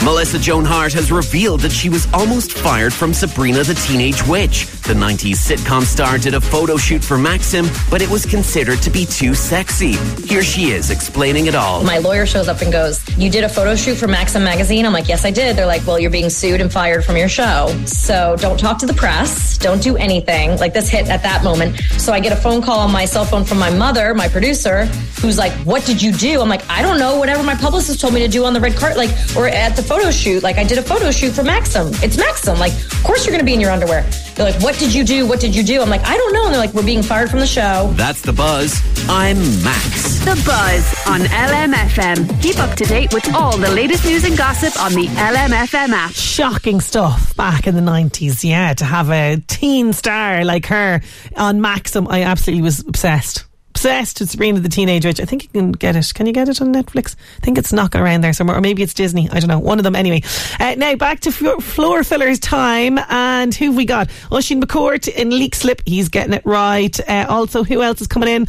[0.05, 4.67] Melissa Joan Hart has revealed that she was almost fired from Sabrina the Teenage Witch.
[4.83, 8.89] The 90s sitcom star did a photo shoot for Maxim, but it was considered to
[8.89, 9.93] be too sexy.
[10.27, 11.83] Here she is explaining it all.
[11.83, 14.85] My lawyer shows up and goes, You did a photo shoot for Maxim magazine?
[14.85, 15.57] I'm like, Yes, I did.
[15.57, 17.67] They're like, Well, you're being sued and fired from your show.
[17.85, 19.57] So don't talk to the press.
[19.57, 20.55] Don't do anything.
[20.59, 21.77] Like this hit at that moment.
[21.97, 24.85] So I get a phone call on my cell phone from my mother, my producer,
[25.19, 26.41] who's like, What did you do?
[26.41, 27.17] I'm like, I don't know.
[27.17, 29.81] Whatever my publicist told me to do on the red carpet, like, or at the
[29.81, 30.43] photo shoot.
[30.43, 31.87] Like, I did a photo shoot for Maxim.
[32.03, 32.59] It's Maxim.
[32.59, 34.03] Like, of course you're going to be in your underwear.
[34.35, 35.25] They're like, What did you do?
[35.25, 35.81] What did you do?
[35.81, 36.45] I'm like, I don't know.
[36.45, 37.89] And they're like, We're being fired from the show.
[37.95, 38.79] That's the buzz.
[39.09, 40.15] I'm Max.
[40.25, 42.41] The Buzz on LMFM.
[42.41, 46.11] Keep up to date with all the latest news and gossip on the LMFM app.
[46.13, 51.01] Shocking stuff back in the 90s, yeah, to have a teen star like her
[51.37, 52.07] on Maxim.
[52.09, 53.45] I absolutely was obsessed.
[53.85, 55.19] Obsessed with Sabrina the Teenage Witch.
[55.19, 56.11] I think you can get it.
[56.15, 57.15] Can you get it on Netflix?
[57.37, 59.29] I think it's knocking around there somewhere, or maybe it's Disney.
[59.29, 59.59] I don't know.
[59.59, 60.23] One of them, anyway.
[60.59, 64.09] Uh, now back to flo- floor fillers time, and who we got?
[64.31, 65.83] Oisin McCourt in Leak Slip.
[65.85, 66.99] He's getting it right.
[67.07, 68.47] Uh, also, who else is coming in?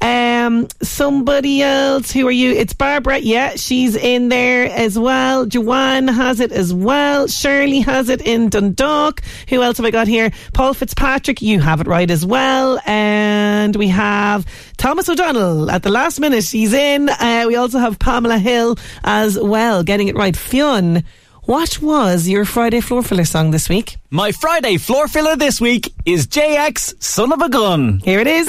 [0.00, 2.10] Um, somebody else.
[2.10, 2.52] Who are you?
[2.52, 3.18] It's Barbara.
[3.18, 5.44] Yeah, she's in there as well.
[5.44, 7.26] Joanne has it as well.
[7.26, 9.20] Shirley has it in Dundalk.
[9.50, 10.30] Who else have I got here?
[10.54, 11.42] Paul Fitzpatrick.
[11.42, 12.80] You have it right as well.
[12.86, 14.46] And we have
[14.78, 16.44] Thomas O'Donnell at the last minute.
[16.44, 17.08] He's in.
[17.08, 20.36] Uh, we also have Pamela Hill as well, getting it right.
[20.36, 21.02] Fionn,
[21.42, 23.96] what was your Friday floor filler song this week?
[24.10, 27.98] My Friday floor filler this week is JX Son of a Gun.
[28.04, 28.48] Here it is.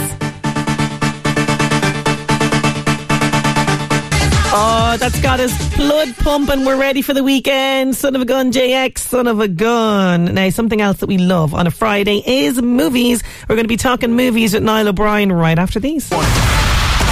[4.51, 6.65] Oh, that's got us blood pumping.
[6.65, 7.95] We're ready for the weekend.
[7.95, 10.33] Son of a gun, JX, son of a gun.
[10.33, 13.21] Now, something else that we love on a Friday is movies.
[13.47, 16.09] We're going to be talking movies with Niall O'Brien right after these.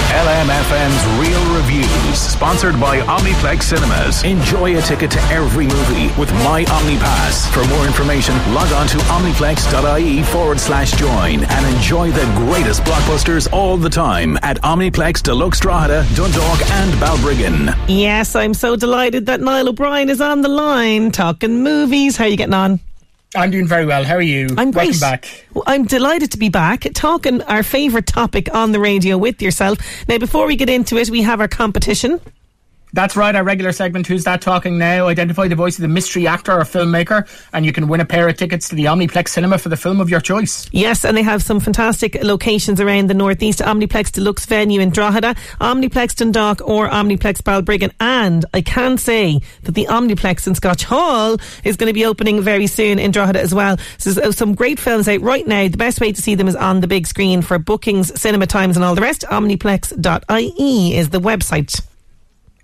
[0.08, 4.24] LMFM's Reel Reviews, sponsored by Omniplex Cinemas.
[4.24, 7.52] Enjoy a ticket to every movie with My OmniPass.
[7.52, 13.52] For more information, log on to omniplex.ie forward slash join and enjoy the greatest blockbusters
[13.52, 17.76] all the time at Omniplex Deluxe Drogheda, Dundalk and Balbriggan.
[17.88, 22.16] Yes, I'm so delighted that Niall O'Brien is on the line talking movies.
[22.16, 22.80] How are you getting on?
[23.34, 24.04] I'm doing very well.
[24.04, 24.48] How are you?
[24.56, 24.86] I'm great.
[24.86, 25.46] Welcome back.
[25.52, 29.78] Well, I'm delighted to be back talking our favourite topic on the radio with yourself.
[30.08, 32.20] Now, before we get into it, we have our competition.
[32.92, 35.08] That's right, our regular segment, Who's That Talking Now?
[35.08, 38.28] Identify the voice of the mystery actor or filmmaker, and you can win a pair
[38.28, 40.68] of tickets to the Omniplex Cinema for the film of your choice.
[40.72, 43.60] Yes, and they have some fantastic locations around the northeast.
[43.60, 47.92] Omniplex Deluxe venue in Drogheda, Omniplex Dundalk, or Omniplex Balbriggan.
[48.00, 52.40] And I can say that the Omniplex in Scotch Hall is going to be opening
[52.40, 53.76] very soon in Drogheda as well.
[53.98, 55.68] So there's some great films out right now.
[55.68, 58.76] The best way to see them is on the big screen for bookings, cinema times,
[58.76, 59.22] and all the rest.
[59.28, 61.87] Omniplex.ie is the website.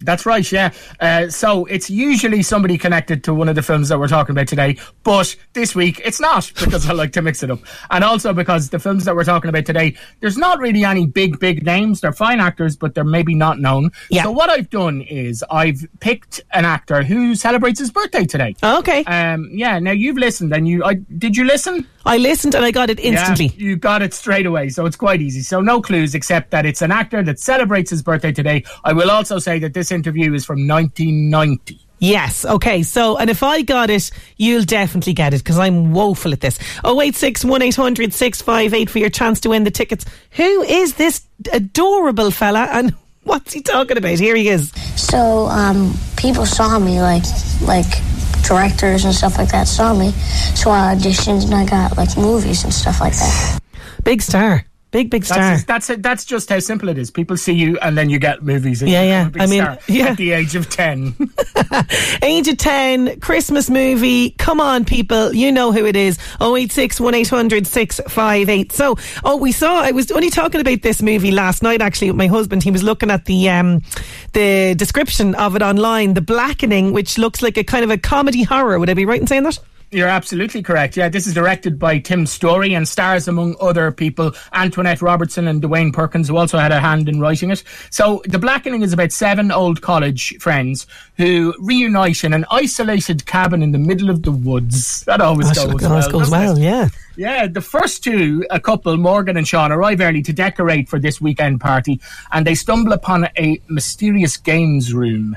[0.00, 0.72] That's right, yeah.
[1.00, 4.48] Uh, so it's usually somebody connected to one of the films that we're talking about
[4.48, 7.60] today, but this week it's not because I like to mix it up.
[7.90, 11.38] And also because the films that we're talking about today, there's not really any big,
[11.38, 12.00] big names.
[12.00, 13.90] They're fine actors, but they're maybe not known.
[14.10, 14.24] Yeah.
[14.24, 18.56] So what I've done is I've picked an actor who celebrates his birthday today.
[18.62, 19.04] Okay.
[19.04, 21.86] Um, yeah, now you've listened and you, I, did you listen?
[22.06, 23.46] I listened and I got it instantly.
[23.46, 25.40] Yeah, you got it straight away, so it's quite easy.
[25.40, 28.64] So no clues except that it's an actor that celebrates his birthday today.
[28.84, 31.80] I will also say that this interview is from 1990.
[32.00, 32.44] Yes.
[32.44, 32.82] Okay.
[32.82, 36.58] So, and if I got it, you'll definitely get it because I'm woeful at this.
[36.84, 40.04] 086 1800 658 for your chance to win the tickets.
[40.32, 44.18] Who is this adorable fella and what's he talking about?
[44.18, 44.70] Here he is.
[44.96, 47.24] So um, people saw me, like
[47.62, 47.86] like
[48.46, 50.12] directors and stuff like that saw me.
[50.54, 53.60] So I auditioned and I got like movies and stuff like that.
[54.04, 54.64] Big star.
[54.94, 55.38] Big, big star.
[55.38, 56.02] That's, that's it.
[56.04, 57.10] That's just how simple it is.
[57.10, 58.80] People see you, and then you get movies.
[58.80, 59.26] And Yeah, yeah.
[59.26, 60.06] a big I mean, star yeah.
[60.10, 61.16] At the age of ten.
[62.22, 64.30] Age of 10, Christmas movie.
[64.30, 65.32] Come on, people.
[65.32, 66.16] You know who it is.
[66.40, 68.72] 086 1800 658.
[68.72, 72.16] So, oh, we saw, I was only talking about this movie last night actually with
[72.16, 72.62] my husband.
[72.62, 73.82] He was looking at the, um,
[74.32, 78.44] the description of it online, The Blackening, which looks like a kind of a comedy
[78.44, 78.78] horror.
[78.78, 79.58] Would I be right in saying that?
[79.90, 80.96] You're absolutely correct.
[80.96, 85.62] Yeah, this is directed by Tim Story and stars among other people Antoinette Robertson and
[85.62, 87.62] Dewayne Perkins, who also had a hand in writing it.
[87.90, 93.62] So, The Blackening is about seven old college friends who reunite in an isolated cabin
[93.62, 95.04] in the middle of the woods.
[95.04, 96.10] That always Gosh, goes always well.
[96.10, 96.88] goes well, yeah.
[97.16, 101.20] Yeah, the first two, a couple, Morgan and Sean, arrive early to decorate for this
[101.20, 102.00] weekend party,
[102.32, 105.36] and they stumble upon a mysterious games room.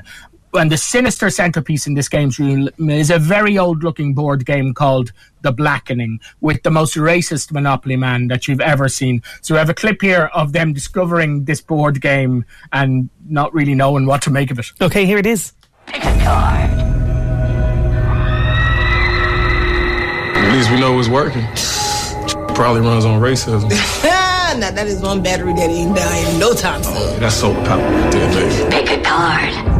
[0.54, 4.72] And the sinister centerpiece in this games room is a very old looking board game
[4.72, 9.22] called The Blackening with the most racist Monopoly man that you've ever seen.
[9.42, 13.74] So we have a clip here of them discovering this board game and not really
[13.74, 14.66] knowing what to make of it.
[14.80, 15.52] Okay, here it is.
[15.86, 16.70] Pick a card.
[20.36, 21.46] At least we know it's working.
[22.54, 23.68] Probably runs on racism.
[24.58, 26.96] now that is one battery that ain't dying no time soon.
[26.96, 28.70] Oh, that's solar power right there, baby.
[28.70, 29.77] Pick a card.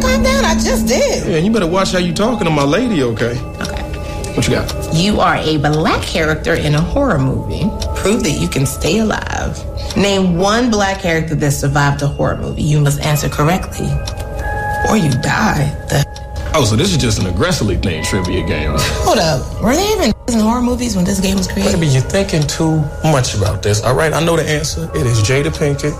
[0.00, 0.44] Okay, calm down.
[0.44, 1.26] I just did.
[1.26, 3.38] Yeah, you better watch how you talking to my lady, okay?
[3.60, 3.86] Okay.
[4.34, 4.94] What you got?
[4.94, 7.64] You are a black character in a horror movie.
[8.00, 9.58] Prove that you can stay alive.
[9.96, 12.62] Name one black character that survived a horror movie.
[12.62, 13.88] You must answer correctly,
[14.88, 15.74] or you die.
[15.88, 16.04] The
[16.52, 18.72] Oh, so this is just an aggressively themed trivia game.
[18.76, 19.62] hold up.
[19.62, 21.74] Were they even in horror movies when this game was created?
[21.74, 23.82] Maybe you're thinking too much about this.
[23.84, 24.90] All right, I know the answer.
[24.96, 25.92] It is Jada Pinkett,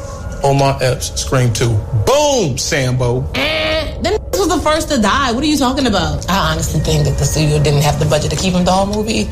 [0.43, 1.69] Omar Epps, Scream 2.
[2.07, 3.25] Boom, Sambo.
[3.35, 5.33] Eh, then this was the first to die.
[5.33, 6.29] What are you talking about?
[6.31, 8.87] I honestly think that the studio didn't have the budget to keep him the whole
[8.87, 9.25] movie.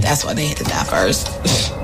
[0.00, 1.28] That's why they had to die first.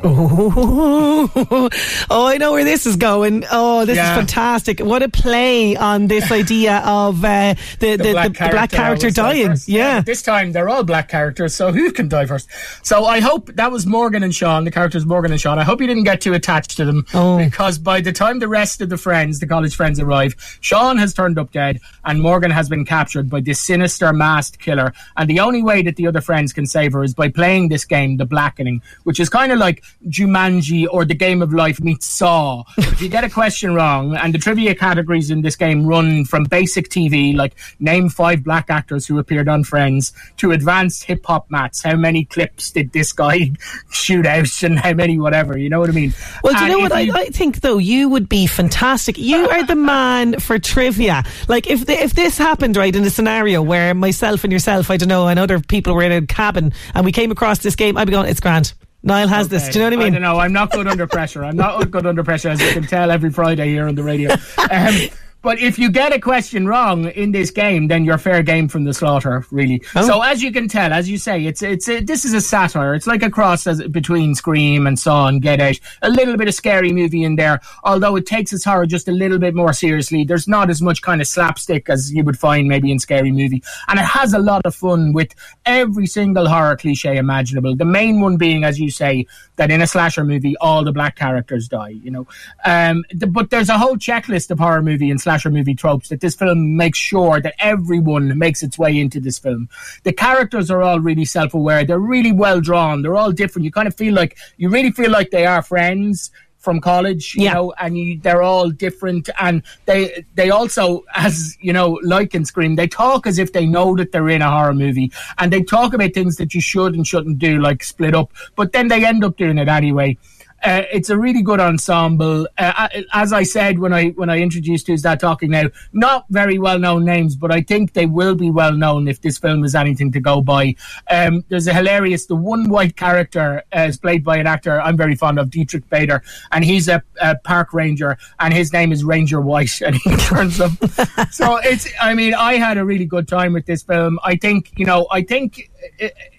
[0.04, 1.68] oh,
[2.10, 3.44] I know where this is going.
[3.50, 4.12] Oh, this Yeah.
[4.12, 4.80] is fantastic.
[4.80, 9.14] What a play on this idea of uh, the, the, the, the black character always
[9.14, 9.46] dies dying.
[9.48, 9.68] first.
[9.68, 10.00] Yeah.
[10.00, 12.48] This time they're all black characters, so who can die first?
[12.82, 15.58] So I hope that was Morgan and Sean, the characters Morgan and Sean.
[15.58, 17.04] I hope you didn't get too attached to them.
[17.14, 17.38] Oh.
[17.38, 21.12] Because by the time the rest of the friends, the college friends arrive, Sean has
[21.14, 24.92] turned up dead and Morgan has been captured by this sinister masked killer.
[25.16, 27.84] And the only way that the other friends can save her is by playing this
[27.84, 32.06] game, The Blackening, which is kind of like Jumanji or the Game of Life meets
[32.06, 32.64] Saw.
[32.78, 36.44] if you get a question wrong, and the trivia categories in this game run from
[36.44, 41.50] basic TV, like name five black actors who appeared on Friends, to advanced hip hop
[41.50, 41.82] mats.
[41.82, 43.52] How many clips did this guy
[43.90, 45.58] shoot out, and how many whatever?
[45.58, 46.14] You know what I mean?
[46.42, 47.78] Well, do you And know what I, I think though?
[47.78, 49.18] You would be fantastic.
[49.18, 51.24] You are the man for trivia.
[51.48, 54.96] Like if the, if this happened right in a scenario where myself and yourself, I
[54.96, 57.96] don't know, and other people were in a cabin and we came across this game,
[57.96, 58.72] I'd be going, "It's grand."
[59.02, 59.68] Niall has this.
[59.68, 60.14] Do you know what I mean?
[60.14, 60.40] I don't know.
[60.40, 61.44] I'm not good under pressure.
[61.44, 64.34] I'm not good under pressure, as you can tell every Friday here on the radio.
[64.70, 64.94] Um,
[65.40, 68.84] but if you get a question wrong in this game, then you're fair game from
[68.84, 69.82] the slaughter, really.
[69.94, 70.06] Oh.
[70.06, 72.94] So as you can tell, as you say, it's it's a, this is a satire.
[72.94, 75.78] It's like a cross as, between Scream and Saw and Get Out.
[76.02, 79.12] A little bit of scary movie in there, although it takes its horror just a
[79.12, 80.24] little bit more seriously.
[80.24, 83.62] There's not as much kind of slapstick as you would find maybe in Scary Movie,
[83.86, 85.34] and it has a lot of fun with
[85.64, 87.76] every single horror cliche imaginable.
[87.76, 89.26] The main one being, as you say,
[89.56, 91.90] that in a slasher movie, all the black characters die.
[91.90, 92.26] You know,
[92.64, 96.20] um, the, but there's a whole checklist of horror movie and slasher movie tropes that
[96.22, 99.68] this film makes sure that everyone makes its way into this film.
[100.04, 101.84] The characters are all really self-aware.
[101.84, 103.02] They're really well drawn.
[103.02, 103.64] They're all different.
[103.66, 107.44] You kind of feel like you really feel like they are friends from college, you
[107.44, 107.52] Yeah.
[107.54, 112.44] know, and you, they're all different, and they they also, as you know, like in
[112.46, 115.62] Scream, they talk as if they know that they're in a horror movie, and they
[115.62, 119.04] talk about things that you should and shouldn't do, like split up, but then they
[119.04, 120.16] end up doing it anyway.
[120.62, 122.48] Uh, it's a really good ensemble.
[122.58, 126.58] Uh, as I said when I when I introduced who's that talking now, not very
[126.58, 129.74] well known names, but I think they will be well known if this film is
[129.74, 130.74] anything to go by.
[131.10, 134.96] Um, there's a hilarious the one white character uh, is played by an actor I'm
[134.96, 139.04] very fond of, Diedrich Bader, and he's a, a park ranger, and his name is
[139.04, 140.72] Ranger White, and he turns up.
[141.30, 144.18] so it's I mean I had a really good time with this film.
[144.24, 145.70] I think you know I think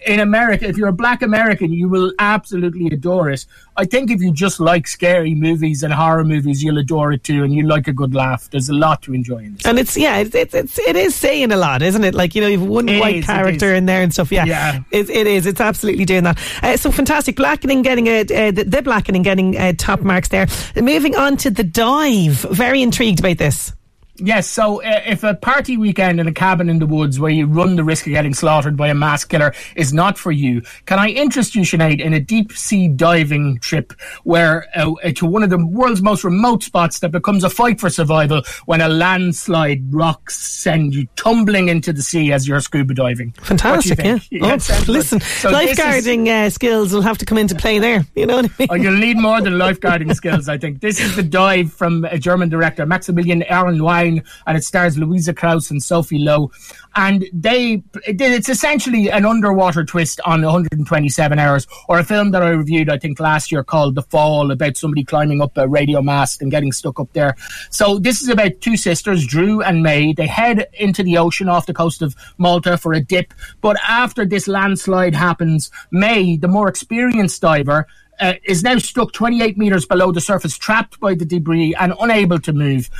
[0.06, 3.46] in America, if you're a black American, you will absolutely adore it.
[3.76, 7.44] I think if you just like scary movies and horror movies, you'll adore it too,
[7.44, 8.50] and you like a good laugh.
[8.50, 9.66] There's a lot to enjoy in this.
[9.66, 12.14] And it's yeah, it's it's, it's it is saying a lot, isn't it?
[12.14, 14.32] Like you know, you've one It white is, character in there and stuff.
[14.32, 14.80] Yeah, Yeah.
[14.90, 15.46] It, it is.
[15.46, 16.38] It's absolutely doing that.
[16.62, 17.36] Uh, so fantastic.
[17.36, 20.46] Blackening getting a, uh, the, the blackening getting uh, top marks there.
[20.76, 22.40] Moving on to the dive.
[22.50, 23.72] Very intrigued about this.
[24.20, 27.46] Yes, so uh, if a party weekend in a cabin in the woods where you
[27.46, 30.98] run the risk of getting slaughtered by a mass killer is not for you, can
[30.98, 33.92] I interest you, Sinead, in a deep sea diving trip
[34.24, 37.88] where uh, to one of the world's most remote spots that becomes a fight for
[37.90, 43.32] survival when a landslide rocks send you tumbling into the sea as you're scuba diving?
[43.42, 44.42] Fantastic, do yeah.
[44.42, 48.04] Oh, listen, So this is- lifeguarding uh, skills will have to come into play there.
[48.14, 48.68] You know what I mean?
[48.70, 50.80] Oh, you'll need more than lifeguarding skills, I think.
[50.80, 53.42] This is the dive from a German director, Maximilian
[54.46, 56.50] And it stars Louisa Krause and Sophie Lowe.
[56.96, 62.50] And they, it's essentially an underwater twist on 127 Hours, or a film that I
[62.50, 66.42] reviewed, I think, last year called The Fall, about somebody climbing up a radio mast
[66.42, 67.36] and getting stuck up there.
[67.70, 70.12] So this is about two sisters, Drew and May.
[70.12, 73.32] They head into the ocean off the coast of Malta for a dip.
[73.60, 77.86] But after this landslide happens, May, the more experienced diver,
[78.20, 82.38] uh, is now stuck 28 meters below the surface, trapped by the debris and unable
[82.38, 82.90] to move.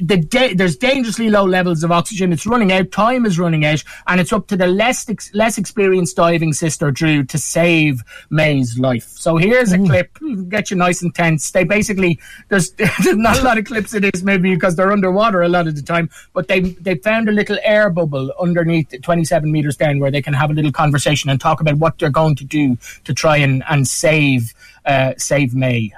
[0.00, 2.32] The da- there's dangerously low levels of oxygen.
[2.32, 2.90] It's running out.
[2.90, 6.90] Time is running out, and it's up to the less ex- less experienced diving sister
[6.90, 9.04] Drew to save May's life.
[9.04, 10.18] So here's a clip.
[10.48, 11.50] Get you nice and tense.
[11.50, 15.42] They basically there's there's not a lot of clips in this movie because they're underwater
[15.42, 19.50] a lot of the time, but they they found a little air bubble underneath 27
[19.50, 22.36] meters down where they can have a little conversation and talk about what they're going
[22.36, 24.54] to do to try and and save
[24.86, 25.92] uh, save May.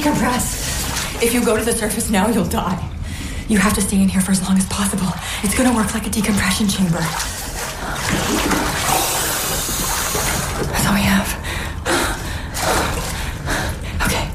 [0.00, 1.22] Decompress.
[1.22, 2.78] If you go to the surface now, you'll die.
[3.48, 5.08] You have to stay in here for as long as possible.
[5.42, 7.00] It's gonna work like a decompression chamber.
[10.68, 11.28] That's all we have.
[14.06, 14.28] Okay.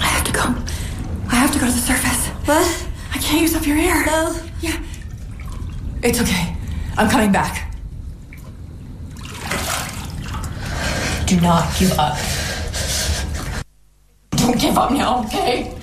[0.00, 0.44] I have to go.
[1.28, 2.28] I have to go to the surface.
[2.46, 2.86] What?
[3.12, 4.06] I can't use up your air.
[4.06, 4.38] No.
[4.60, 4.80] Yeah.
[6.02, 6.56] It's okay.
[6.96, 7.74] I'm coming back.
[11.26, 12.41] Do not give up.
[14.52, 15.74] Don't give up now, okay?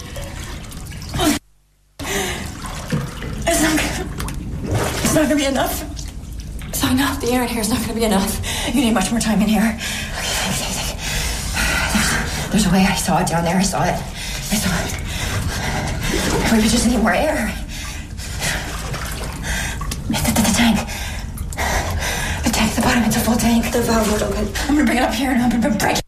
[3.47, 4.05] It's not gonna,
[5.01, 6.67] it's not gonna be enough.
[6.67, 7.20] It's not enough.
[7.20, 8.39] The air in here is not gonna be enough.
[8.67, 9.63] You need much more time in here.
[9.63, 10.99] Okay, think, think, think.
[11.93, 12.86] There's, there's a way.
[12.86, 13.57] I saw it down there.
[13.57, 13.95] I saw it.
[13.95, 16.61] I saw it.
[16.61, 17.51] We just need more air.
[20.09, 20.78] The, the, the tank.
[22.43, 23.03] The tank the bottom.
[23.05, 23.72] It's a full tank.
[23.72, 24.47] The valve won't open.
[24.70, 25.98] I'm gonna bring it up here and I'm gonna break.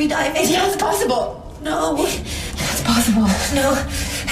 [0.00, 0.48] Free diving.
[0.48, 1.54] Yeah, it's possible.
[1.60, 2.06] No.
[2.06, 3.26] It's possible.
[3.54, 3.74] No.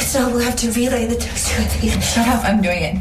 [0.00, 0.32] It's not.
[0.32, 2.00] We'll have to relay the text to it.
[2.02, 2.42] Shut up.
[2.42, 2.96] I'm doing it.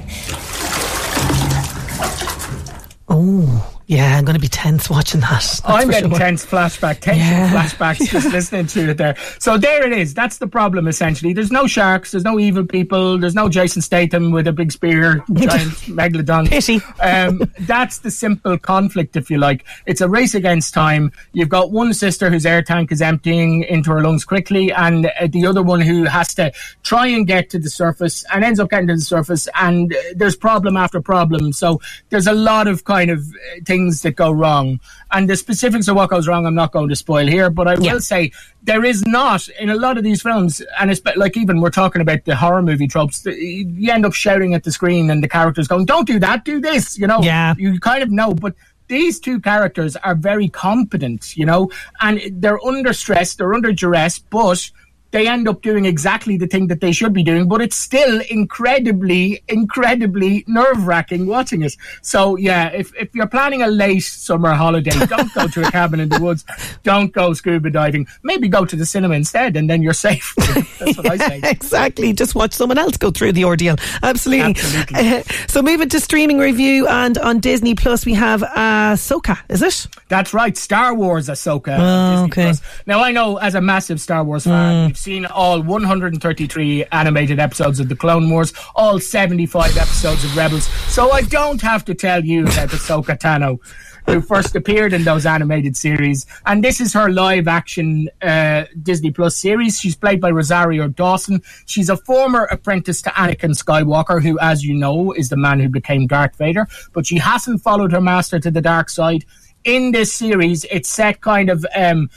[3.07, 5.29] Oh, yeah, I'm going to be tense watching that.
[5.31, 6.19] That's I'm getting sure.
[6.19, 7.49] tense flashback, tension Yeah.
[7.53, 9.15] flashbacks just listening to it there.
[9.39, 10.13] So there it is.
[10.13, 11.31] That's the problem essentially.
[11.31, 15.23] There's no sharks, there's no evil people, there's no Jason Statham with a big spear,
[15.33, 16.49] giant megalodon.
[16.49, 16.81] Pity.
[17.01, 19.65] Um, that's the simple conflict, if you like.
[19.85, 21.13] It's a race against time.
[21.31, 25.27] You've got one sister whose air tank is emptying into her lungs quickly, and uh,
[25.29, 26.51] the other one who has to
[26.83, 29.97] try and get to the surface and ends up getting to the surface, and uh,
[30.13, 31.53] there's problem after problem.
[31.53, 31.79] So
[32.09, 34.79] there's a lot of kind of uh, things that go wrong.
[35.11, 37.75] And the specifics of what goes wrong, I'm not going to spoil here, but I
[37.75, 38.31] will say
[38.63, 42.01] there is not in a lot of these films, and it's like even we're talking
[42.01, 43.25] about the horror movie tropes.
[43.25, 46.59] You end up shouting at the screen, and the characters going, "Don't do that, do
[46.59, 47.53] this." You know, Yeah.
[47.57, 48.53] you kind of know, but.
[48.89, 51.69] These two characters are very competent, you know,
[51.99, 54.71] and they're under stress, they're under duress, but
[55.11, 58.21] they end up doing exactly the thing that they should be doing, but it's still
[58.29, 61.75] incredibly, incredibly nerve wracking watching it.
[62.01, 65.99] So yeah, if, if you're planning a late summer holiday, don't go to a cabin
[65.99, 66.43] in the woods.
[66.83, 68.07] Don't go scuba diving.
[68.23, 70.33] Maybe go to the cinema instead and then you're safe.
[70.79, 71.41] That's what I say.
[71.49, 72.13] exactly.
[72.13, 73.75] Just watch someone else go through the ordeal.
[74.03, 74.51] Absolutely.
[74.51, 74.95] Absolutely.
[74.99, 79.87] Uh, so moving to streaming review and on Disney Plus we have Ahsoka, is it?
[80.07, 81.77] That's right, Star Wars Ahsoka.
[81.79, 82.43] Oh, okay.
[82.45, 82.61] Plus.
[82.85, 84.96] Now I know as a massive Star Wars fan, Mm.
[84.97, 90.65] You've seen all 133 animated episodes of the Clone Wars, all 75 episodes of Rebels.
[90.91, 93.59] So I don't have to tell you about Ahsoka Tano.
[94.07, 99.35] Who first appeared in those animated series, and this is her live-action uh, Disney Plus
[99.35, 99.81] series.
[99.81, 101.41] She's played by Rosario Dawson.
[101.65, 105.67] She's a former apprentice to Anakin Skywalker, who, as you know, is the man who
[105.67, 106.67] became Darth Vader.
[106.93, 109.25] But she hasn't followed her master to the dark side.
[109.65, 112.09] In this series, it's set kind of um,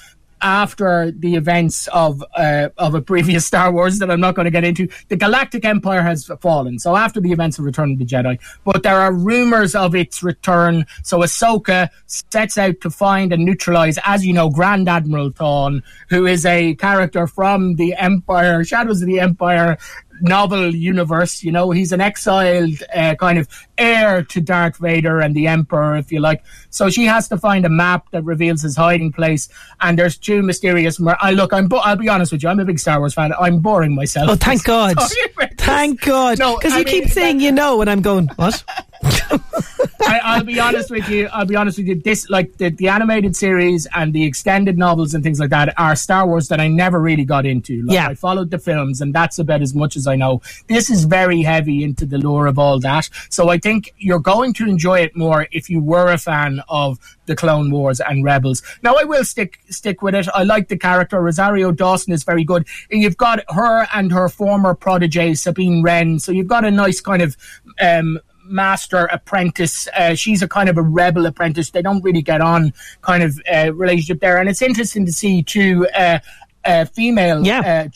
[0.42, 4.50] after the events of uh, of a previous Star Wars that I'm not going to
[4.50, 6.78] get into, the Galactic Empire has fallen.
[6.78, 10.22] So after the events of Return of the Jedi, but there are rumors of its
[10.22, 10.86] return.
[11.02, 16.26] So Ahsoka sets out to find and neutralize, as you know, Grand Admiral Thrawn, who
[16.26, 19.78] is a character from the Empire, Shadows of the Empire
[20.20, 21.42] novel universe.
[21.42, 23.48] You know, he's an exiled uh, kind of
[23.78, 26.42] heir to Darth Vader and the Emperor, if you like.
[26.70, 29.48] So she has to find a map that reveals his hiding place.
[29.80, 31.00] And there's two mysterious.
[31.20, 31.68] I look, I'm.
[31.68, 32.48] Bo- I'll be honest with you.
[32.48, 33.32] I'm a big Star Wars fan.
[33.38, 34.30] I'm boring myself.
[34.30, 35.00] Oh, thank God.
[35.00, 35.66] Sorry about this.
[35.66, 36.38] Thank God.
[36.38, 38.62] Because I you mean, keep saying you know, and I'm going, what?
[39.02, 41.28] I, I'll be honest with you.
[41.32, 41.94] I'll be honest with you.
[41.94, 45.94] This, like the, the animated series and the extended novels and things like that, are
[45.94, 47.82] Star Wars that I never really got into.
[47.82, 48.08] Like, Yeah.
[48.08, 50.42] I followed the films, and that's about as much as I know.
[50.68, 53.08] This is very heavy into the lore of all that.
[53.28, 56.98] So I think you're going to enjoy it more if you were a fan of
[57.26, 58.62] the Clone Wars and Rebels.
[58.82, 60.26] Now I will stick stick with it.
[60.34, 61.20] I like the character.
[61.20, 62.66] Rosario Dawson is very good.
[62.90, 66.18] And you've got her and her former protege Sabine Wren.
[66.18, 67.36] So you've got a nice kind of
[67.80, 68.18] um,
[68.50, 69.88] master apprentice.
[69.96, 71.70] Uh, she's a kind of a rebel apprentice.
[71.70, 72.72] They don't really get on
[73.02, 76.18] kind of uh, relationship there, and it's interesting to see two uh,
[76.64, 77.88] uh, female uh,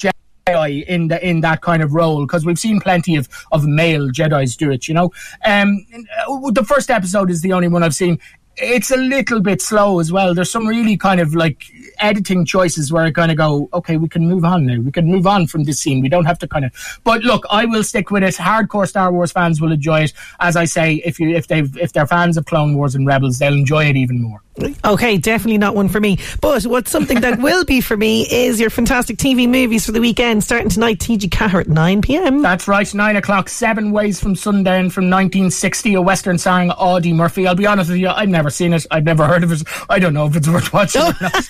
[0.46, 4.08] Jedi in the in that kind of role because we've seen plenty of of male
[4.08, 4.88] Jedi's do it.
[4.88, 5.12] You know,
[5.44, 5.84] um,
[6.52, 8.18] the first episode is the only one I've seen.
[8.56, 10.32] It's a little bit slow as well.
[10.32, 11.66] There's some really kind of like
[11.98, 14.80] editing choices where I kind of go, okay, we can move on now.
[14.80, 16.00] We can move on from this scene.
[16.00, 17.00] We don't have to kind of.
[17.04, 18.34] But look, I will stick with it.
[18.34, 20.12] Hardcore Star Wars fans will enjoy it.
[20.40, 23.38] As I say, if you if they if they're fans of Clone Wars and Rebels,
[23.38, 24.43] they'll enjoy it even more.
[24.84, 26.18] Okay, definitely not one for me.
[26.40, 30.00] But what's something that will be for me is your fantastic TV movies for the
[30.00, 32.40] weekend, starting tonight, TG Ceathair at 9 pm.
[32.40, 37.48] That's right, nine o'clock, seven ways from sundown from 1960, a western starring Audie Murphy.
[37.48, 38.86] I'll be honest with you, I've never seen it.
[38.92, 39.62] I've never heard of it.
[39.90, 41.02] I don't know if it's worth watching.
[41.02, 41.48] or not.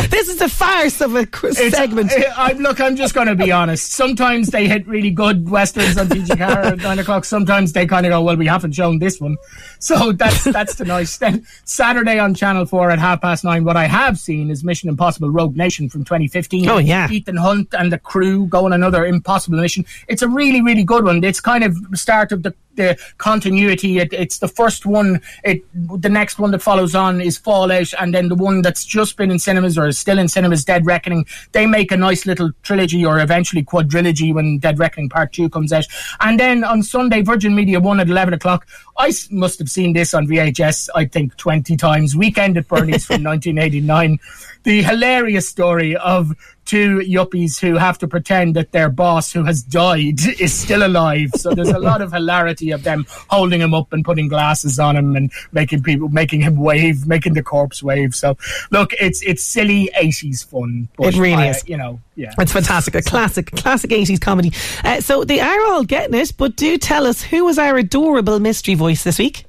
[0.10, 2.12] this is a farce of a segment.
[2.12, 3.90] I, I- look, I'm just going to be honest.
[3.92, 7.24] Sometimes they hit really good westerns on TG Ceathair at nine o'clock.
[7.24, 9.36] Sometimes they kind of go, "Well, we haven't shown this one,"
[9.78, 11.08] so that's that's tonight.
[11.18, 13.64] Then Saturday on Channel Four at half past nine.
[13.64, 16.68] What I have seen is Mission Impossible: Rogue Nation from 2015.
[16.68, 17.10] Oh, yeah.
[17.10, 19.84] Ethan Hunt and the crew go on another impossible mission.
[20.08, 21.22] It's a really really good one.
[21.24, 23.98] It's kind of the start of the the continuity.
[23.98, 25.20] It, it's the first one.
[25.44, 29.16] It the next one that follows on is Fallout, and then the one that's just
[29.16, 31.26] been in cinemas or is still in cinemas, Dead Reckoning.
[31.52, 35.72] They make a nice little trilogy or eventually quadrilogy when Dead Reckoning Part Two comes
[35.72, 35.84] out.
[36.20, 38.66] And then on Sunday, Virgin Media One at eleven o'clock.
[38.98, 40.88] I must have seen this on VHS.
[40.94, 42.16] I think twenty times.
[42.16, 44.18] Weekend at Bernie's from 1989.
[44.64, 46.32] The hilarious story of
[46.64, 51.30] two yuppies who have to pretend that their boss, who has died, is still alive.
[51.36, 54.96] So there's a lot of hilarity of them holding him up and putting glasses on
[54.96, 58.14] him and making people, making him wave, making the corpse wave.
[58.14, 58.36] So
[58.70, 60.88] look, it's it's silly 80s fun.
[60.98, 61.64] It really I- is.
[61.66, 62.32] You know, yeah.
[62.38, 62.94] It's fantastic.
[62.94, 64.52] A classic, classic 80s comedy.
[64.84, 68.38] Uh, so they are all getting it, but do tell us who was our adorable
[68.40, 69.44] mystery voice this week?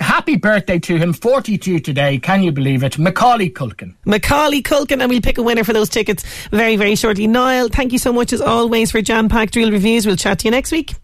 [0.00, 2.18] Happy birthday to him, 42 today.
[2.18, 2.98] Can you believe it?
[2.98, 3.94] Macaulay Culkin.
[4.04, 7.26] Macaulay Culkin, and we'll pick a winner for those tickets very, very shortly.
[7.26, 10.06] Niall, thank you so much as always for jam packed Reel Reviews.
[10.06, 10.94] We'll chat to you next week.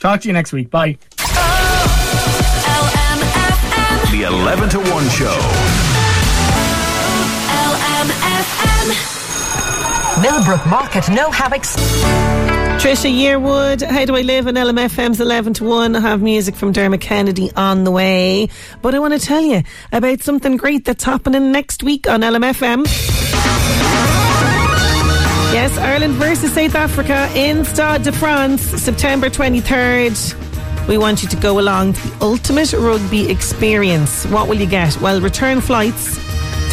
[0.00, 0.70] Talk to you next week.
[0.70, 0.98] Bye.
[4.10, 5.38] The 11 to 1 show.
[7.72, 10.22] LMFM.
[10.22, 12.61] Millbrook Market, no hammocks.
[12.82, 15.94] Trisha Yearwood, How Do I Live on LMFM's 11 to 1.
[15.94, 18.48] I have music from Dermot Kennedy on the way.
[18.82, 19.62] But I want to tell you
[19.92, 22.84] about something great that's happening next week on LMFM.
[25.54, 30.88] Yes, Ireland versus South Africa in Stade de France, September 23rd.
[30.88, 34.26] We want you to go along to the ultimate rugby experience.
[34.26, 35.00] What will you get?
[35.00, 36.18] Well, return flights,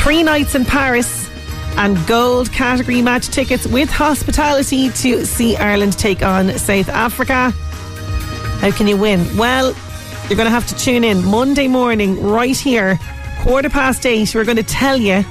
[0.01, 1.28] three nights in Paris,
[1.78, 7.51] and gold category match tickets with hospitality to see Ireland take on South Africa.
[8.59, 9.38] How can you win?
[9.38, 9.67] Well,
[10.28, 12.99] you're going to have to tune in Monday morning, right here,
[13.39, 14.36] quarter past eight.
[14.36, 15.24] We're going to tell you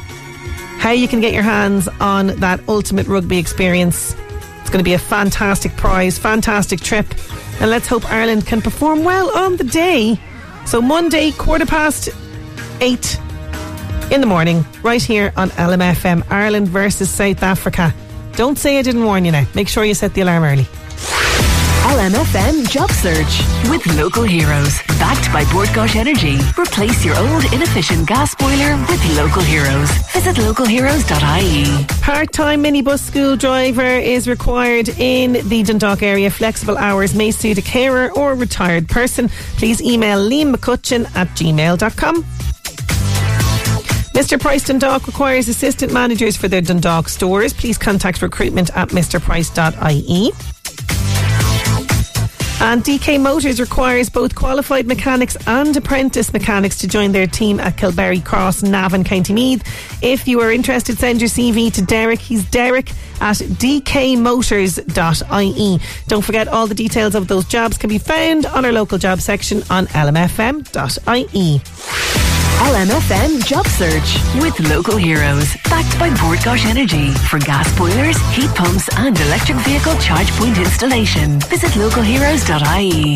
[0.79, 4.17] how you can get your hands on that ultimate rugby experience.
[4.61, 7.07] It's going to be a fantastic prize, fantastic trip,
[7.61, 10.19] and let's hope Ireland can perform well on the day.
[10.67, 12.09] So, Monday, quarter past
[12.81, 13.19] eight
[14.11, 17.95] in the morning, right here on LMFM, Ireland versus South Africa.
[18.33, 19.47] Don't say I didn't warn you now.
[19.55, 20.67] Make sure you set the alarm early.
[21.89, 23.41] LMFM Job Search
[23.71, 24.79] with local heroes.
[24.99, 26.37] Backed by Bord Gáis Energy.
[26.57, 29.91] Replace your old inefficient gas boiler with local heroes.
[30.13, 31.87] Visit localheroes.ie.
[32.03, 36.31] Part time minibus school driver is required in the Dundalk area.
[36.31, 39.29] Flexible hours may suit a carer or retired person.
[39.57, 42.25] Please email Liam McCutcheon at gmail.com.
[44.19, 44.37] Mr.
[44.37, 47.53] Price Dundalk requires assistant managers for their Dundalk stores.
[47.53, 50.33] Please contact recruitment at mrprice.ie.
[52.61, 57.77] And DK Motors requires both qualified mechanics and apprentice mechanics to join their team at
[57.77, 59.63] Kilberry Cross, Navan, County Meath.
[60.03, 62.19] If you are interested, send your CV to Derek.
[62.19, 62.91] He's Derek
[63.21, 64.19] at dkmotors.ie.
[66.09, 69.21] Don't forget all the details of those jobs can be found on our local job
[69.21, 71.63] section on lmfm.ie.
[72.59, 75.57] LMFM Job Search with local heroes.
[75.71, 80.59] Backed by Bord Gáis Energy for gas boilers, heat pumps, and electric vehicle charge point
[80.59, 81.39] installation.
[81.43, 83.15] Visit localheroes.ie.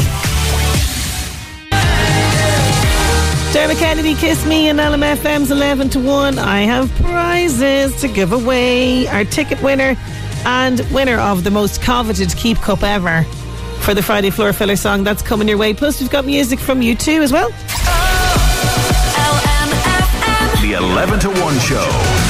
[3.52, 6.38] Dermot Kennedy, Kiss Me, and LMFM's 11 to 1.
[6.38, 9.08] I have prizes to give away.
[9.08, 9.96] Our ticket winner
[10.46, 13.24] and winner of the most coveted Keep Cup ever
[13.80, 15.02] for the Friday Floor Filler song.
[15.02, 15.74] That's coming your way.
[15.74, 17.50] Plus, we've got music from U2 as well.
[20.62, 22.21] The 11 to 1 show.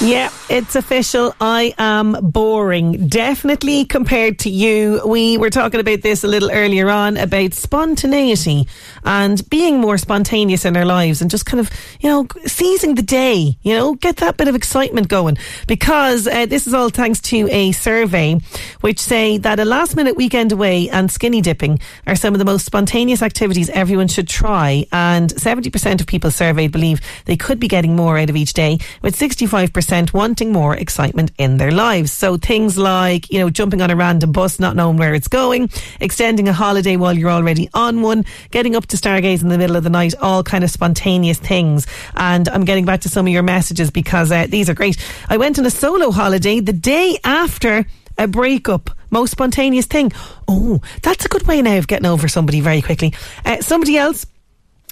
[0.00, 1.34] Yeah, it's official.
[1.40, 3.06] I am boring.
[3.08, 5.00] Definitely compared to you.
[5.06, 8.68] We were talking about this a little earlier on about spontaneity
[9.04, 11.70] and being more spontaneous in our lives and just kind of,
[12.00, 15.38] you know, seizing the day, you know, get that bit of excitement going.
[15.66, 18.38] Because uh, this is all thanks to a survey
[18.82, 22.44] which say that a last minute weekend away and skinny dipping are some of the
[22.44, 24.86] most spontaneous activities everyone should try.
[24.92, 28.78] And 70% of people surveyed believe they could be getting more out of each day,
[29.00, 29.69] with 65%
[30.12, 32.12] wanting more excitement in their lives.
[32.12, 35.70] So things like, you know, jumping on a random bus, not knowing where it's going,
[36.00, 39.76] extending a holiday while you're already on one, getting up to stargaze in the middle
[39.76, 41.86] of the night, all kind of spontaneous things.
[42.14, 44.96] And I'm getting back to some of your messages because uh, these are great.
[45.28, 47.86] I went on a solo holiday the day after
[48.18, 48.90] a breakup.
[49.10, 50.12] Most spontaneous thing.
[50.46, 53.14] Oh, that's a good way now of getting over somebody very quickly.
[53.44, 54.26] Uh, somebody else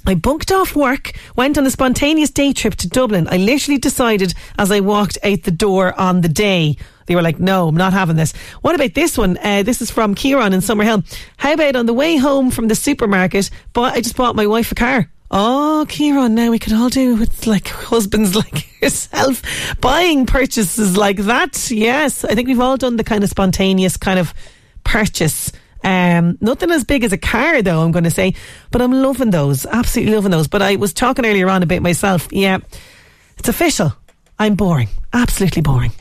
[0.09, 3.29] I bunked off work, went on a spontaneous day trip to Dublin.
[3.29, 6.77] I literally decided as I walked out the door on the day.
[7.05, 8.33] They were like, no, I'm not having this.
[8.63, 9.37] What about this one?
[9.37, 11.05] Uh, this is from Kieran in Summerhill.
[11.37, 14.73] How about on the way home from the supermarket, but I just bought my wife
[14.73, 15.11] a car.
[15.31, 19.43] Oh, Kieran, now we could all do with like husbands like yourself
[19.79, 21.71] buying purchases like that.
[21.71, 24.33] Yes, I think we've all done the kind of spontaneous kind of
[24.85, 25.53] purchase
[25.85, 28.35] um, nothing as big as a car, though, I'm going to say.
[28.71, 29.67] But I'm loving those.
[29.67, 30.49] Absolutely loving those.
[30.49, 32.29] But I was talking earlier on about myself.
[32.31, 32.59] Yeah,
[33.39, 33.93] it's official.
[34.39, 34.89] I'm boring.
[35.13, 35.93] Absolutely boring.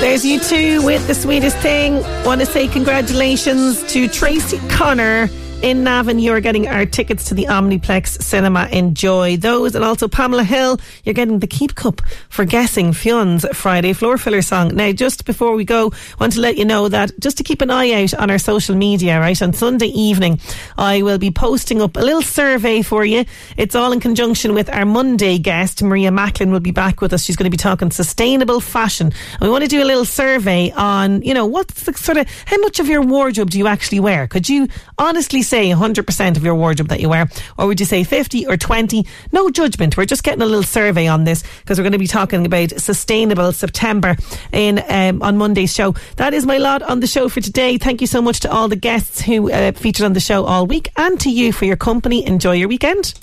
[0.00, 2.02] There's U2 with the sweetest thing.
[2.24, 5.28] Want to say congratulations to Tracy Connor
[5.62, 8.66] in Navan, you're getting our tickets to the Omniplex Cinema.
[8.72, 9.74] Enjoy those.
[9.74, 12.00] And also Pamela Hill, you're getting the Keep Cup
[12.30, 14.74] for guessing Fionn's Friday floor filler song.
[14.74, 17.60] Now, just before we go, I want to let you know that just to keep
[17.60, 19.40] an eye out on our social media, right?
[19.42, 20.40] On Sunday evening,
[20.78, 23.26] I will be posting up a little survey for you.
[23.56, 27.24] It's all in conjunction with our Monday guest, Maria Macklin will be back with us.
[27.24, 29.08] She's going to be talking sustainable fashion.
[29.08, 32.26] And we want to do a little survey on, you know, what's the sort of,
[32.46, 34.26] how much of your wardrobe do you actually wear?
[34.26, 37.28] Could you honestly say 100% of your wardrobe that you wear?
[37.58, 39.04] Or would you say 50 or 20?
[39.32, 39.96] No judgment.
[39.96, 42.70] We're just getting a little survey on this because we're going to be talking about
[42.70, 44.16] sustainable September
[44.52, 45.94] in um, on Monday's show.
[46.16, 47.78] That is my lot on the show for today.
[47.78, 50.66] Thank you so much to all the guests who uh, featured on the show all
[50.66, 52.24] week and to you for your company.
[52.26, 53.14] Enjoy your weekend.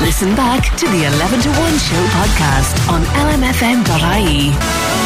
[0.00, 5.05] Listen back to the 11 to 1 show podcast on lmfm.ie.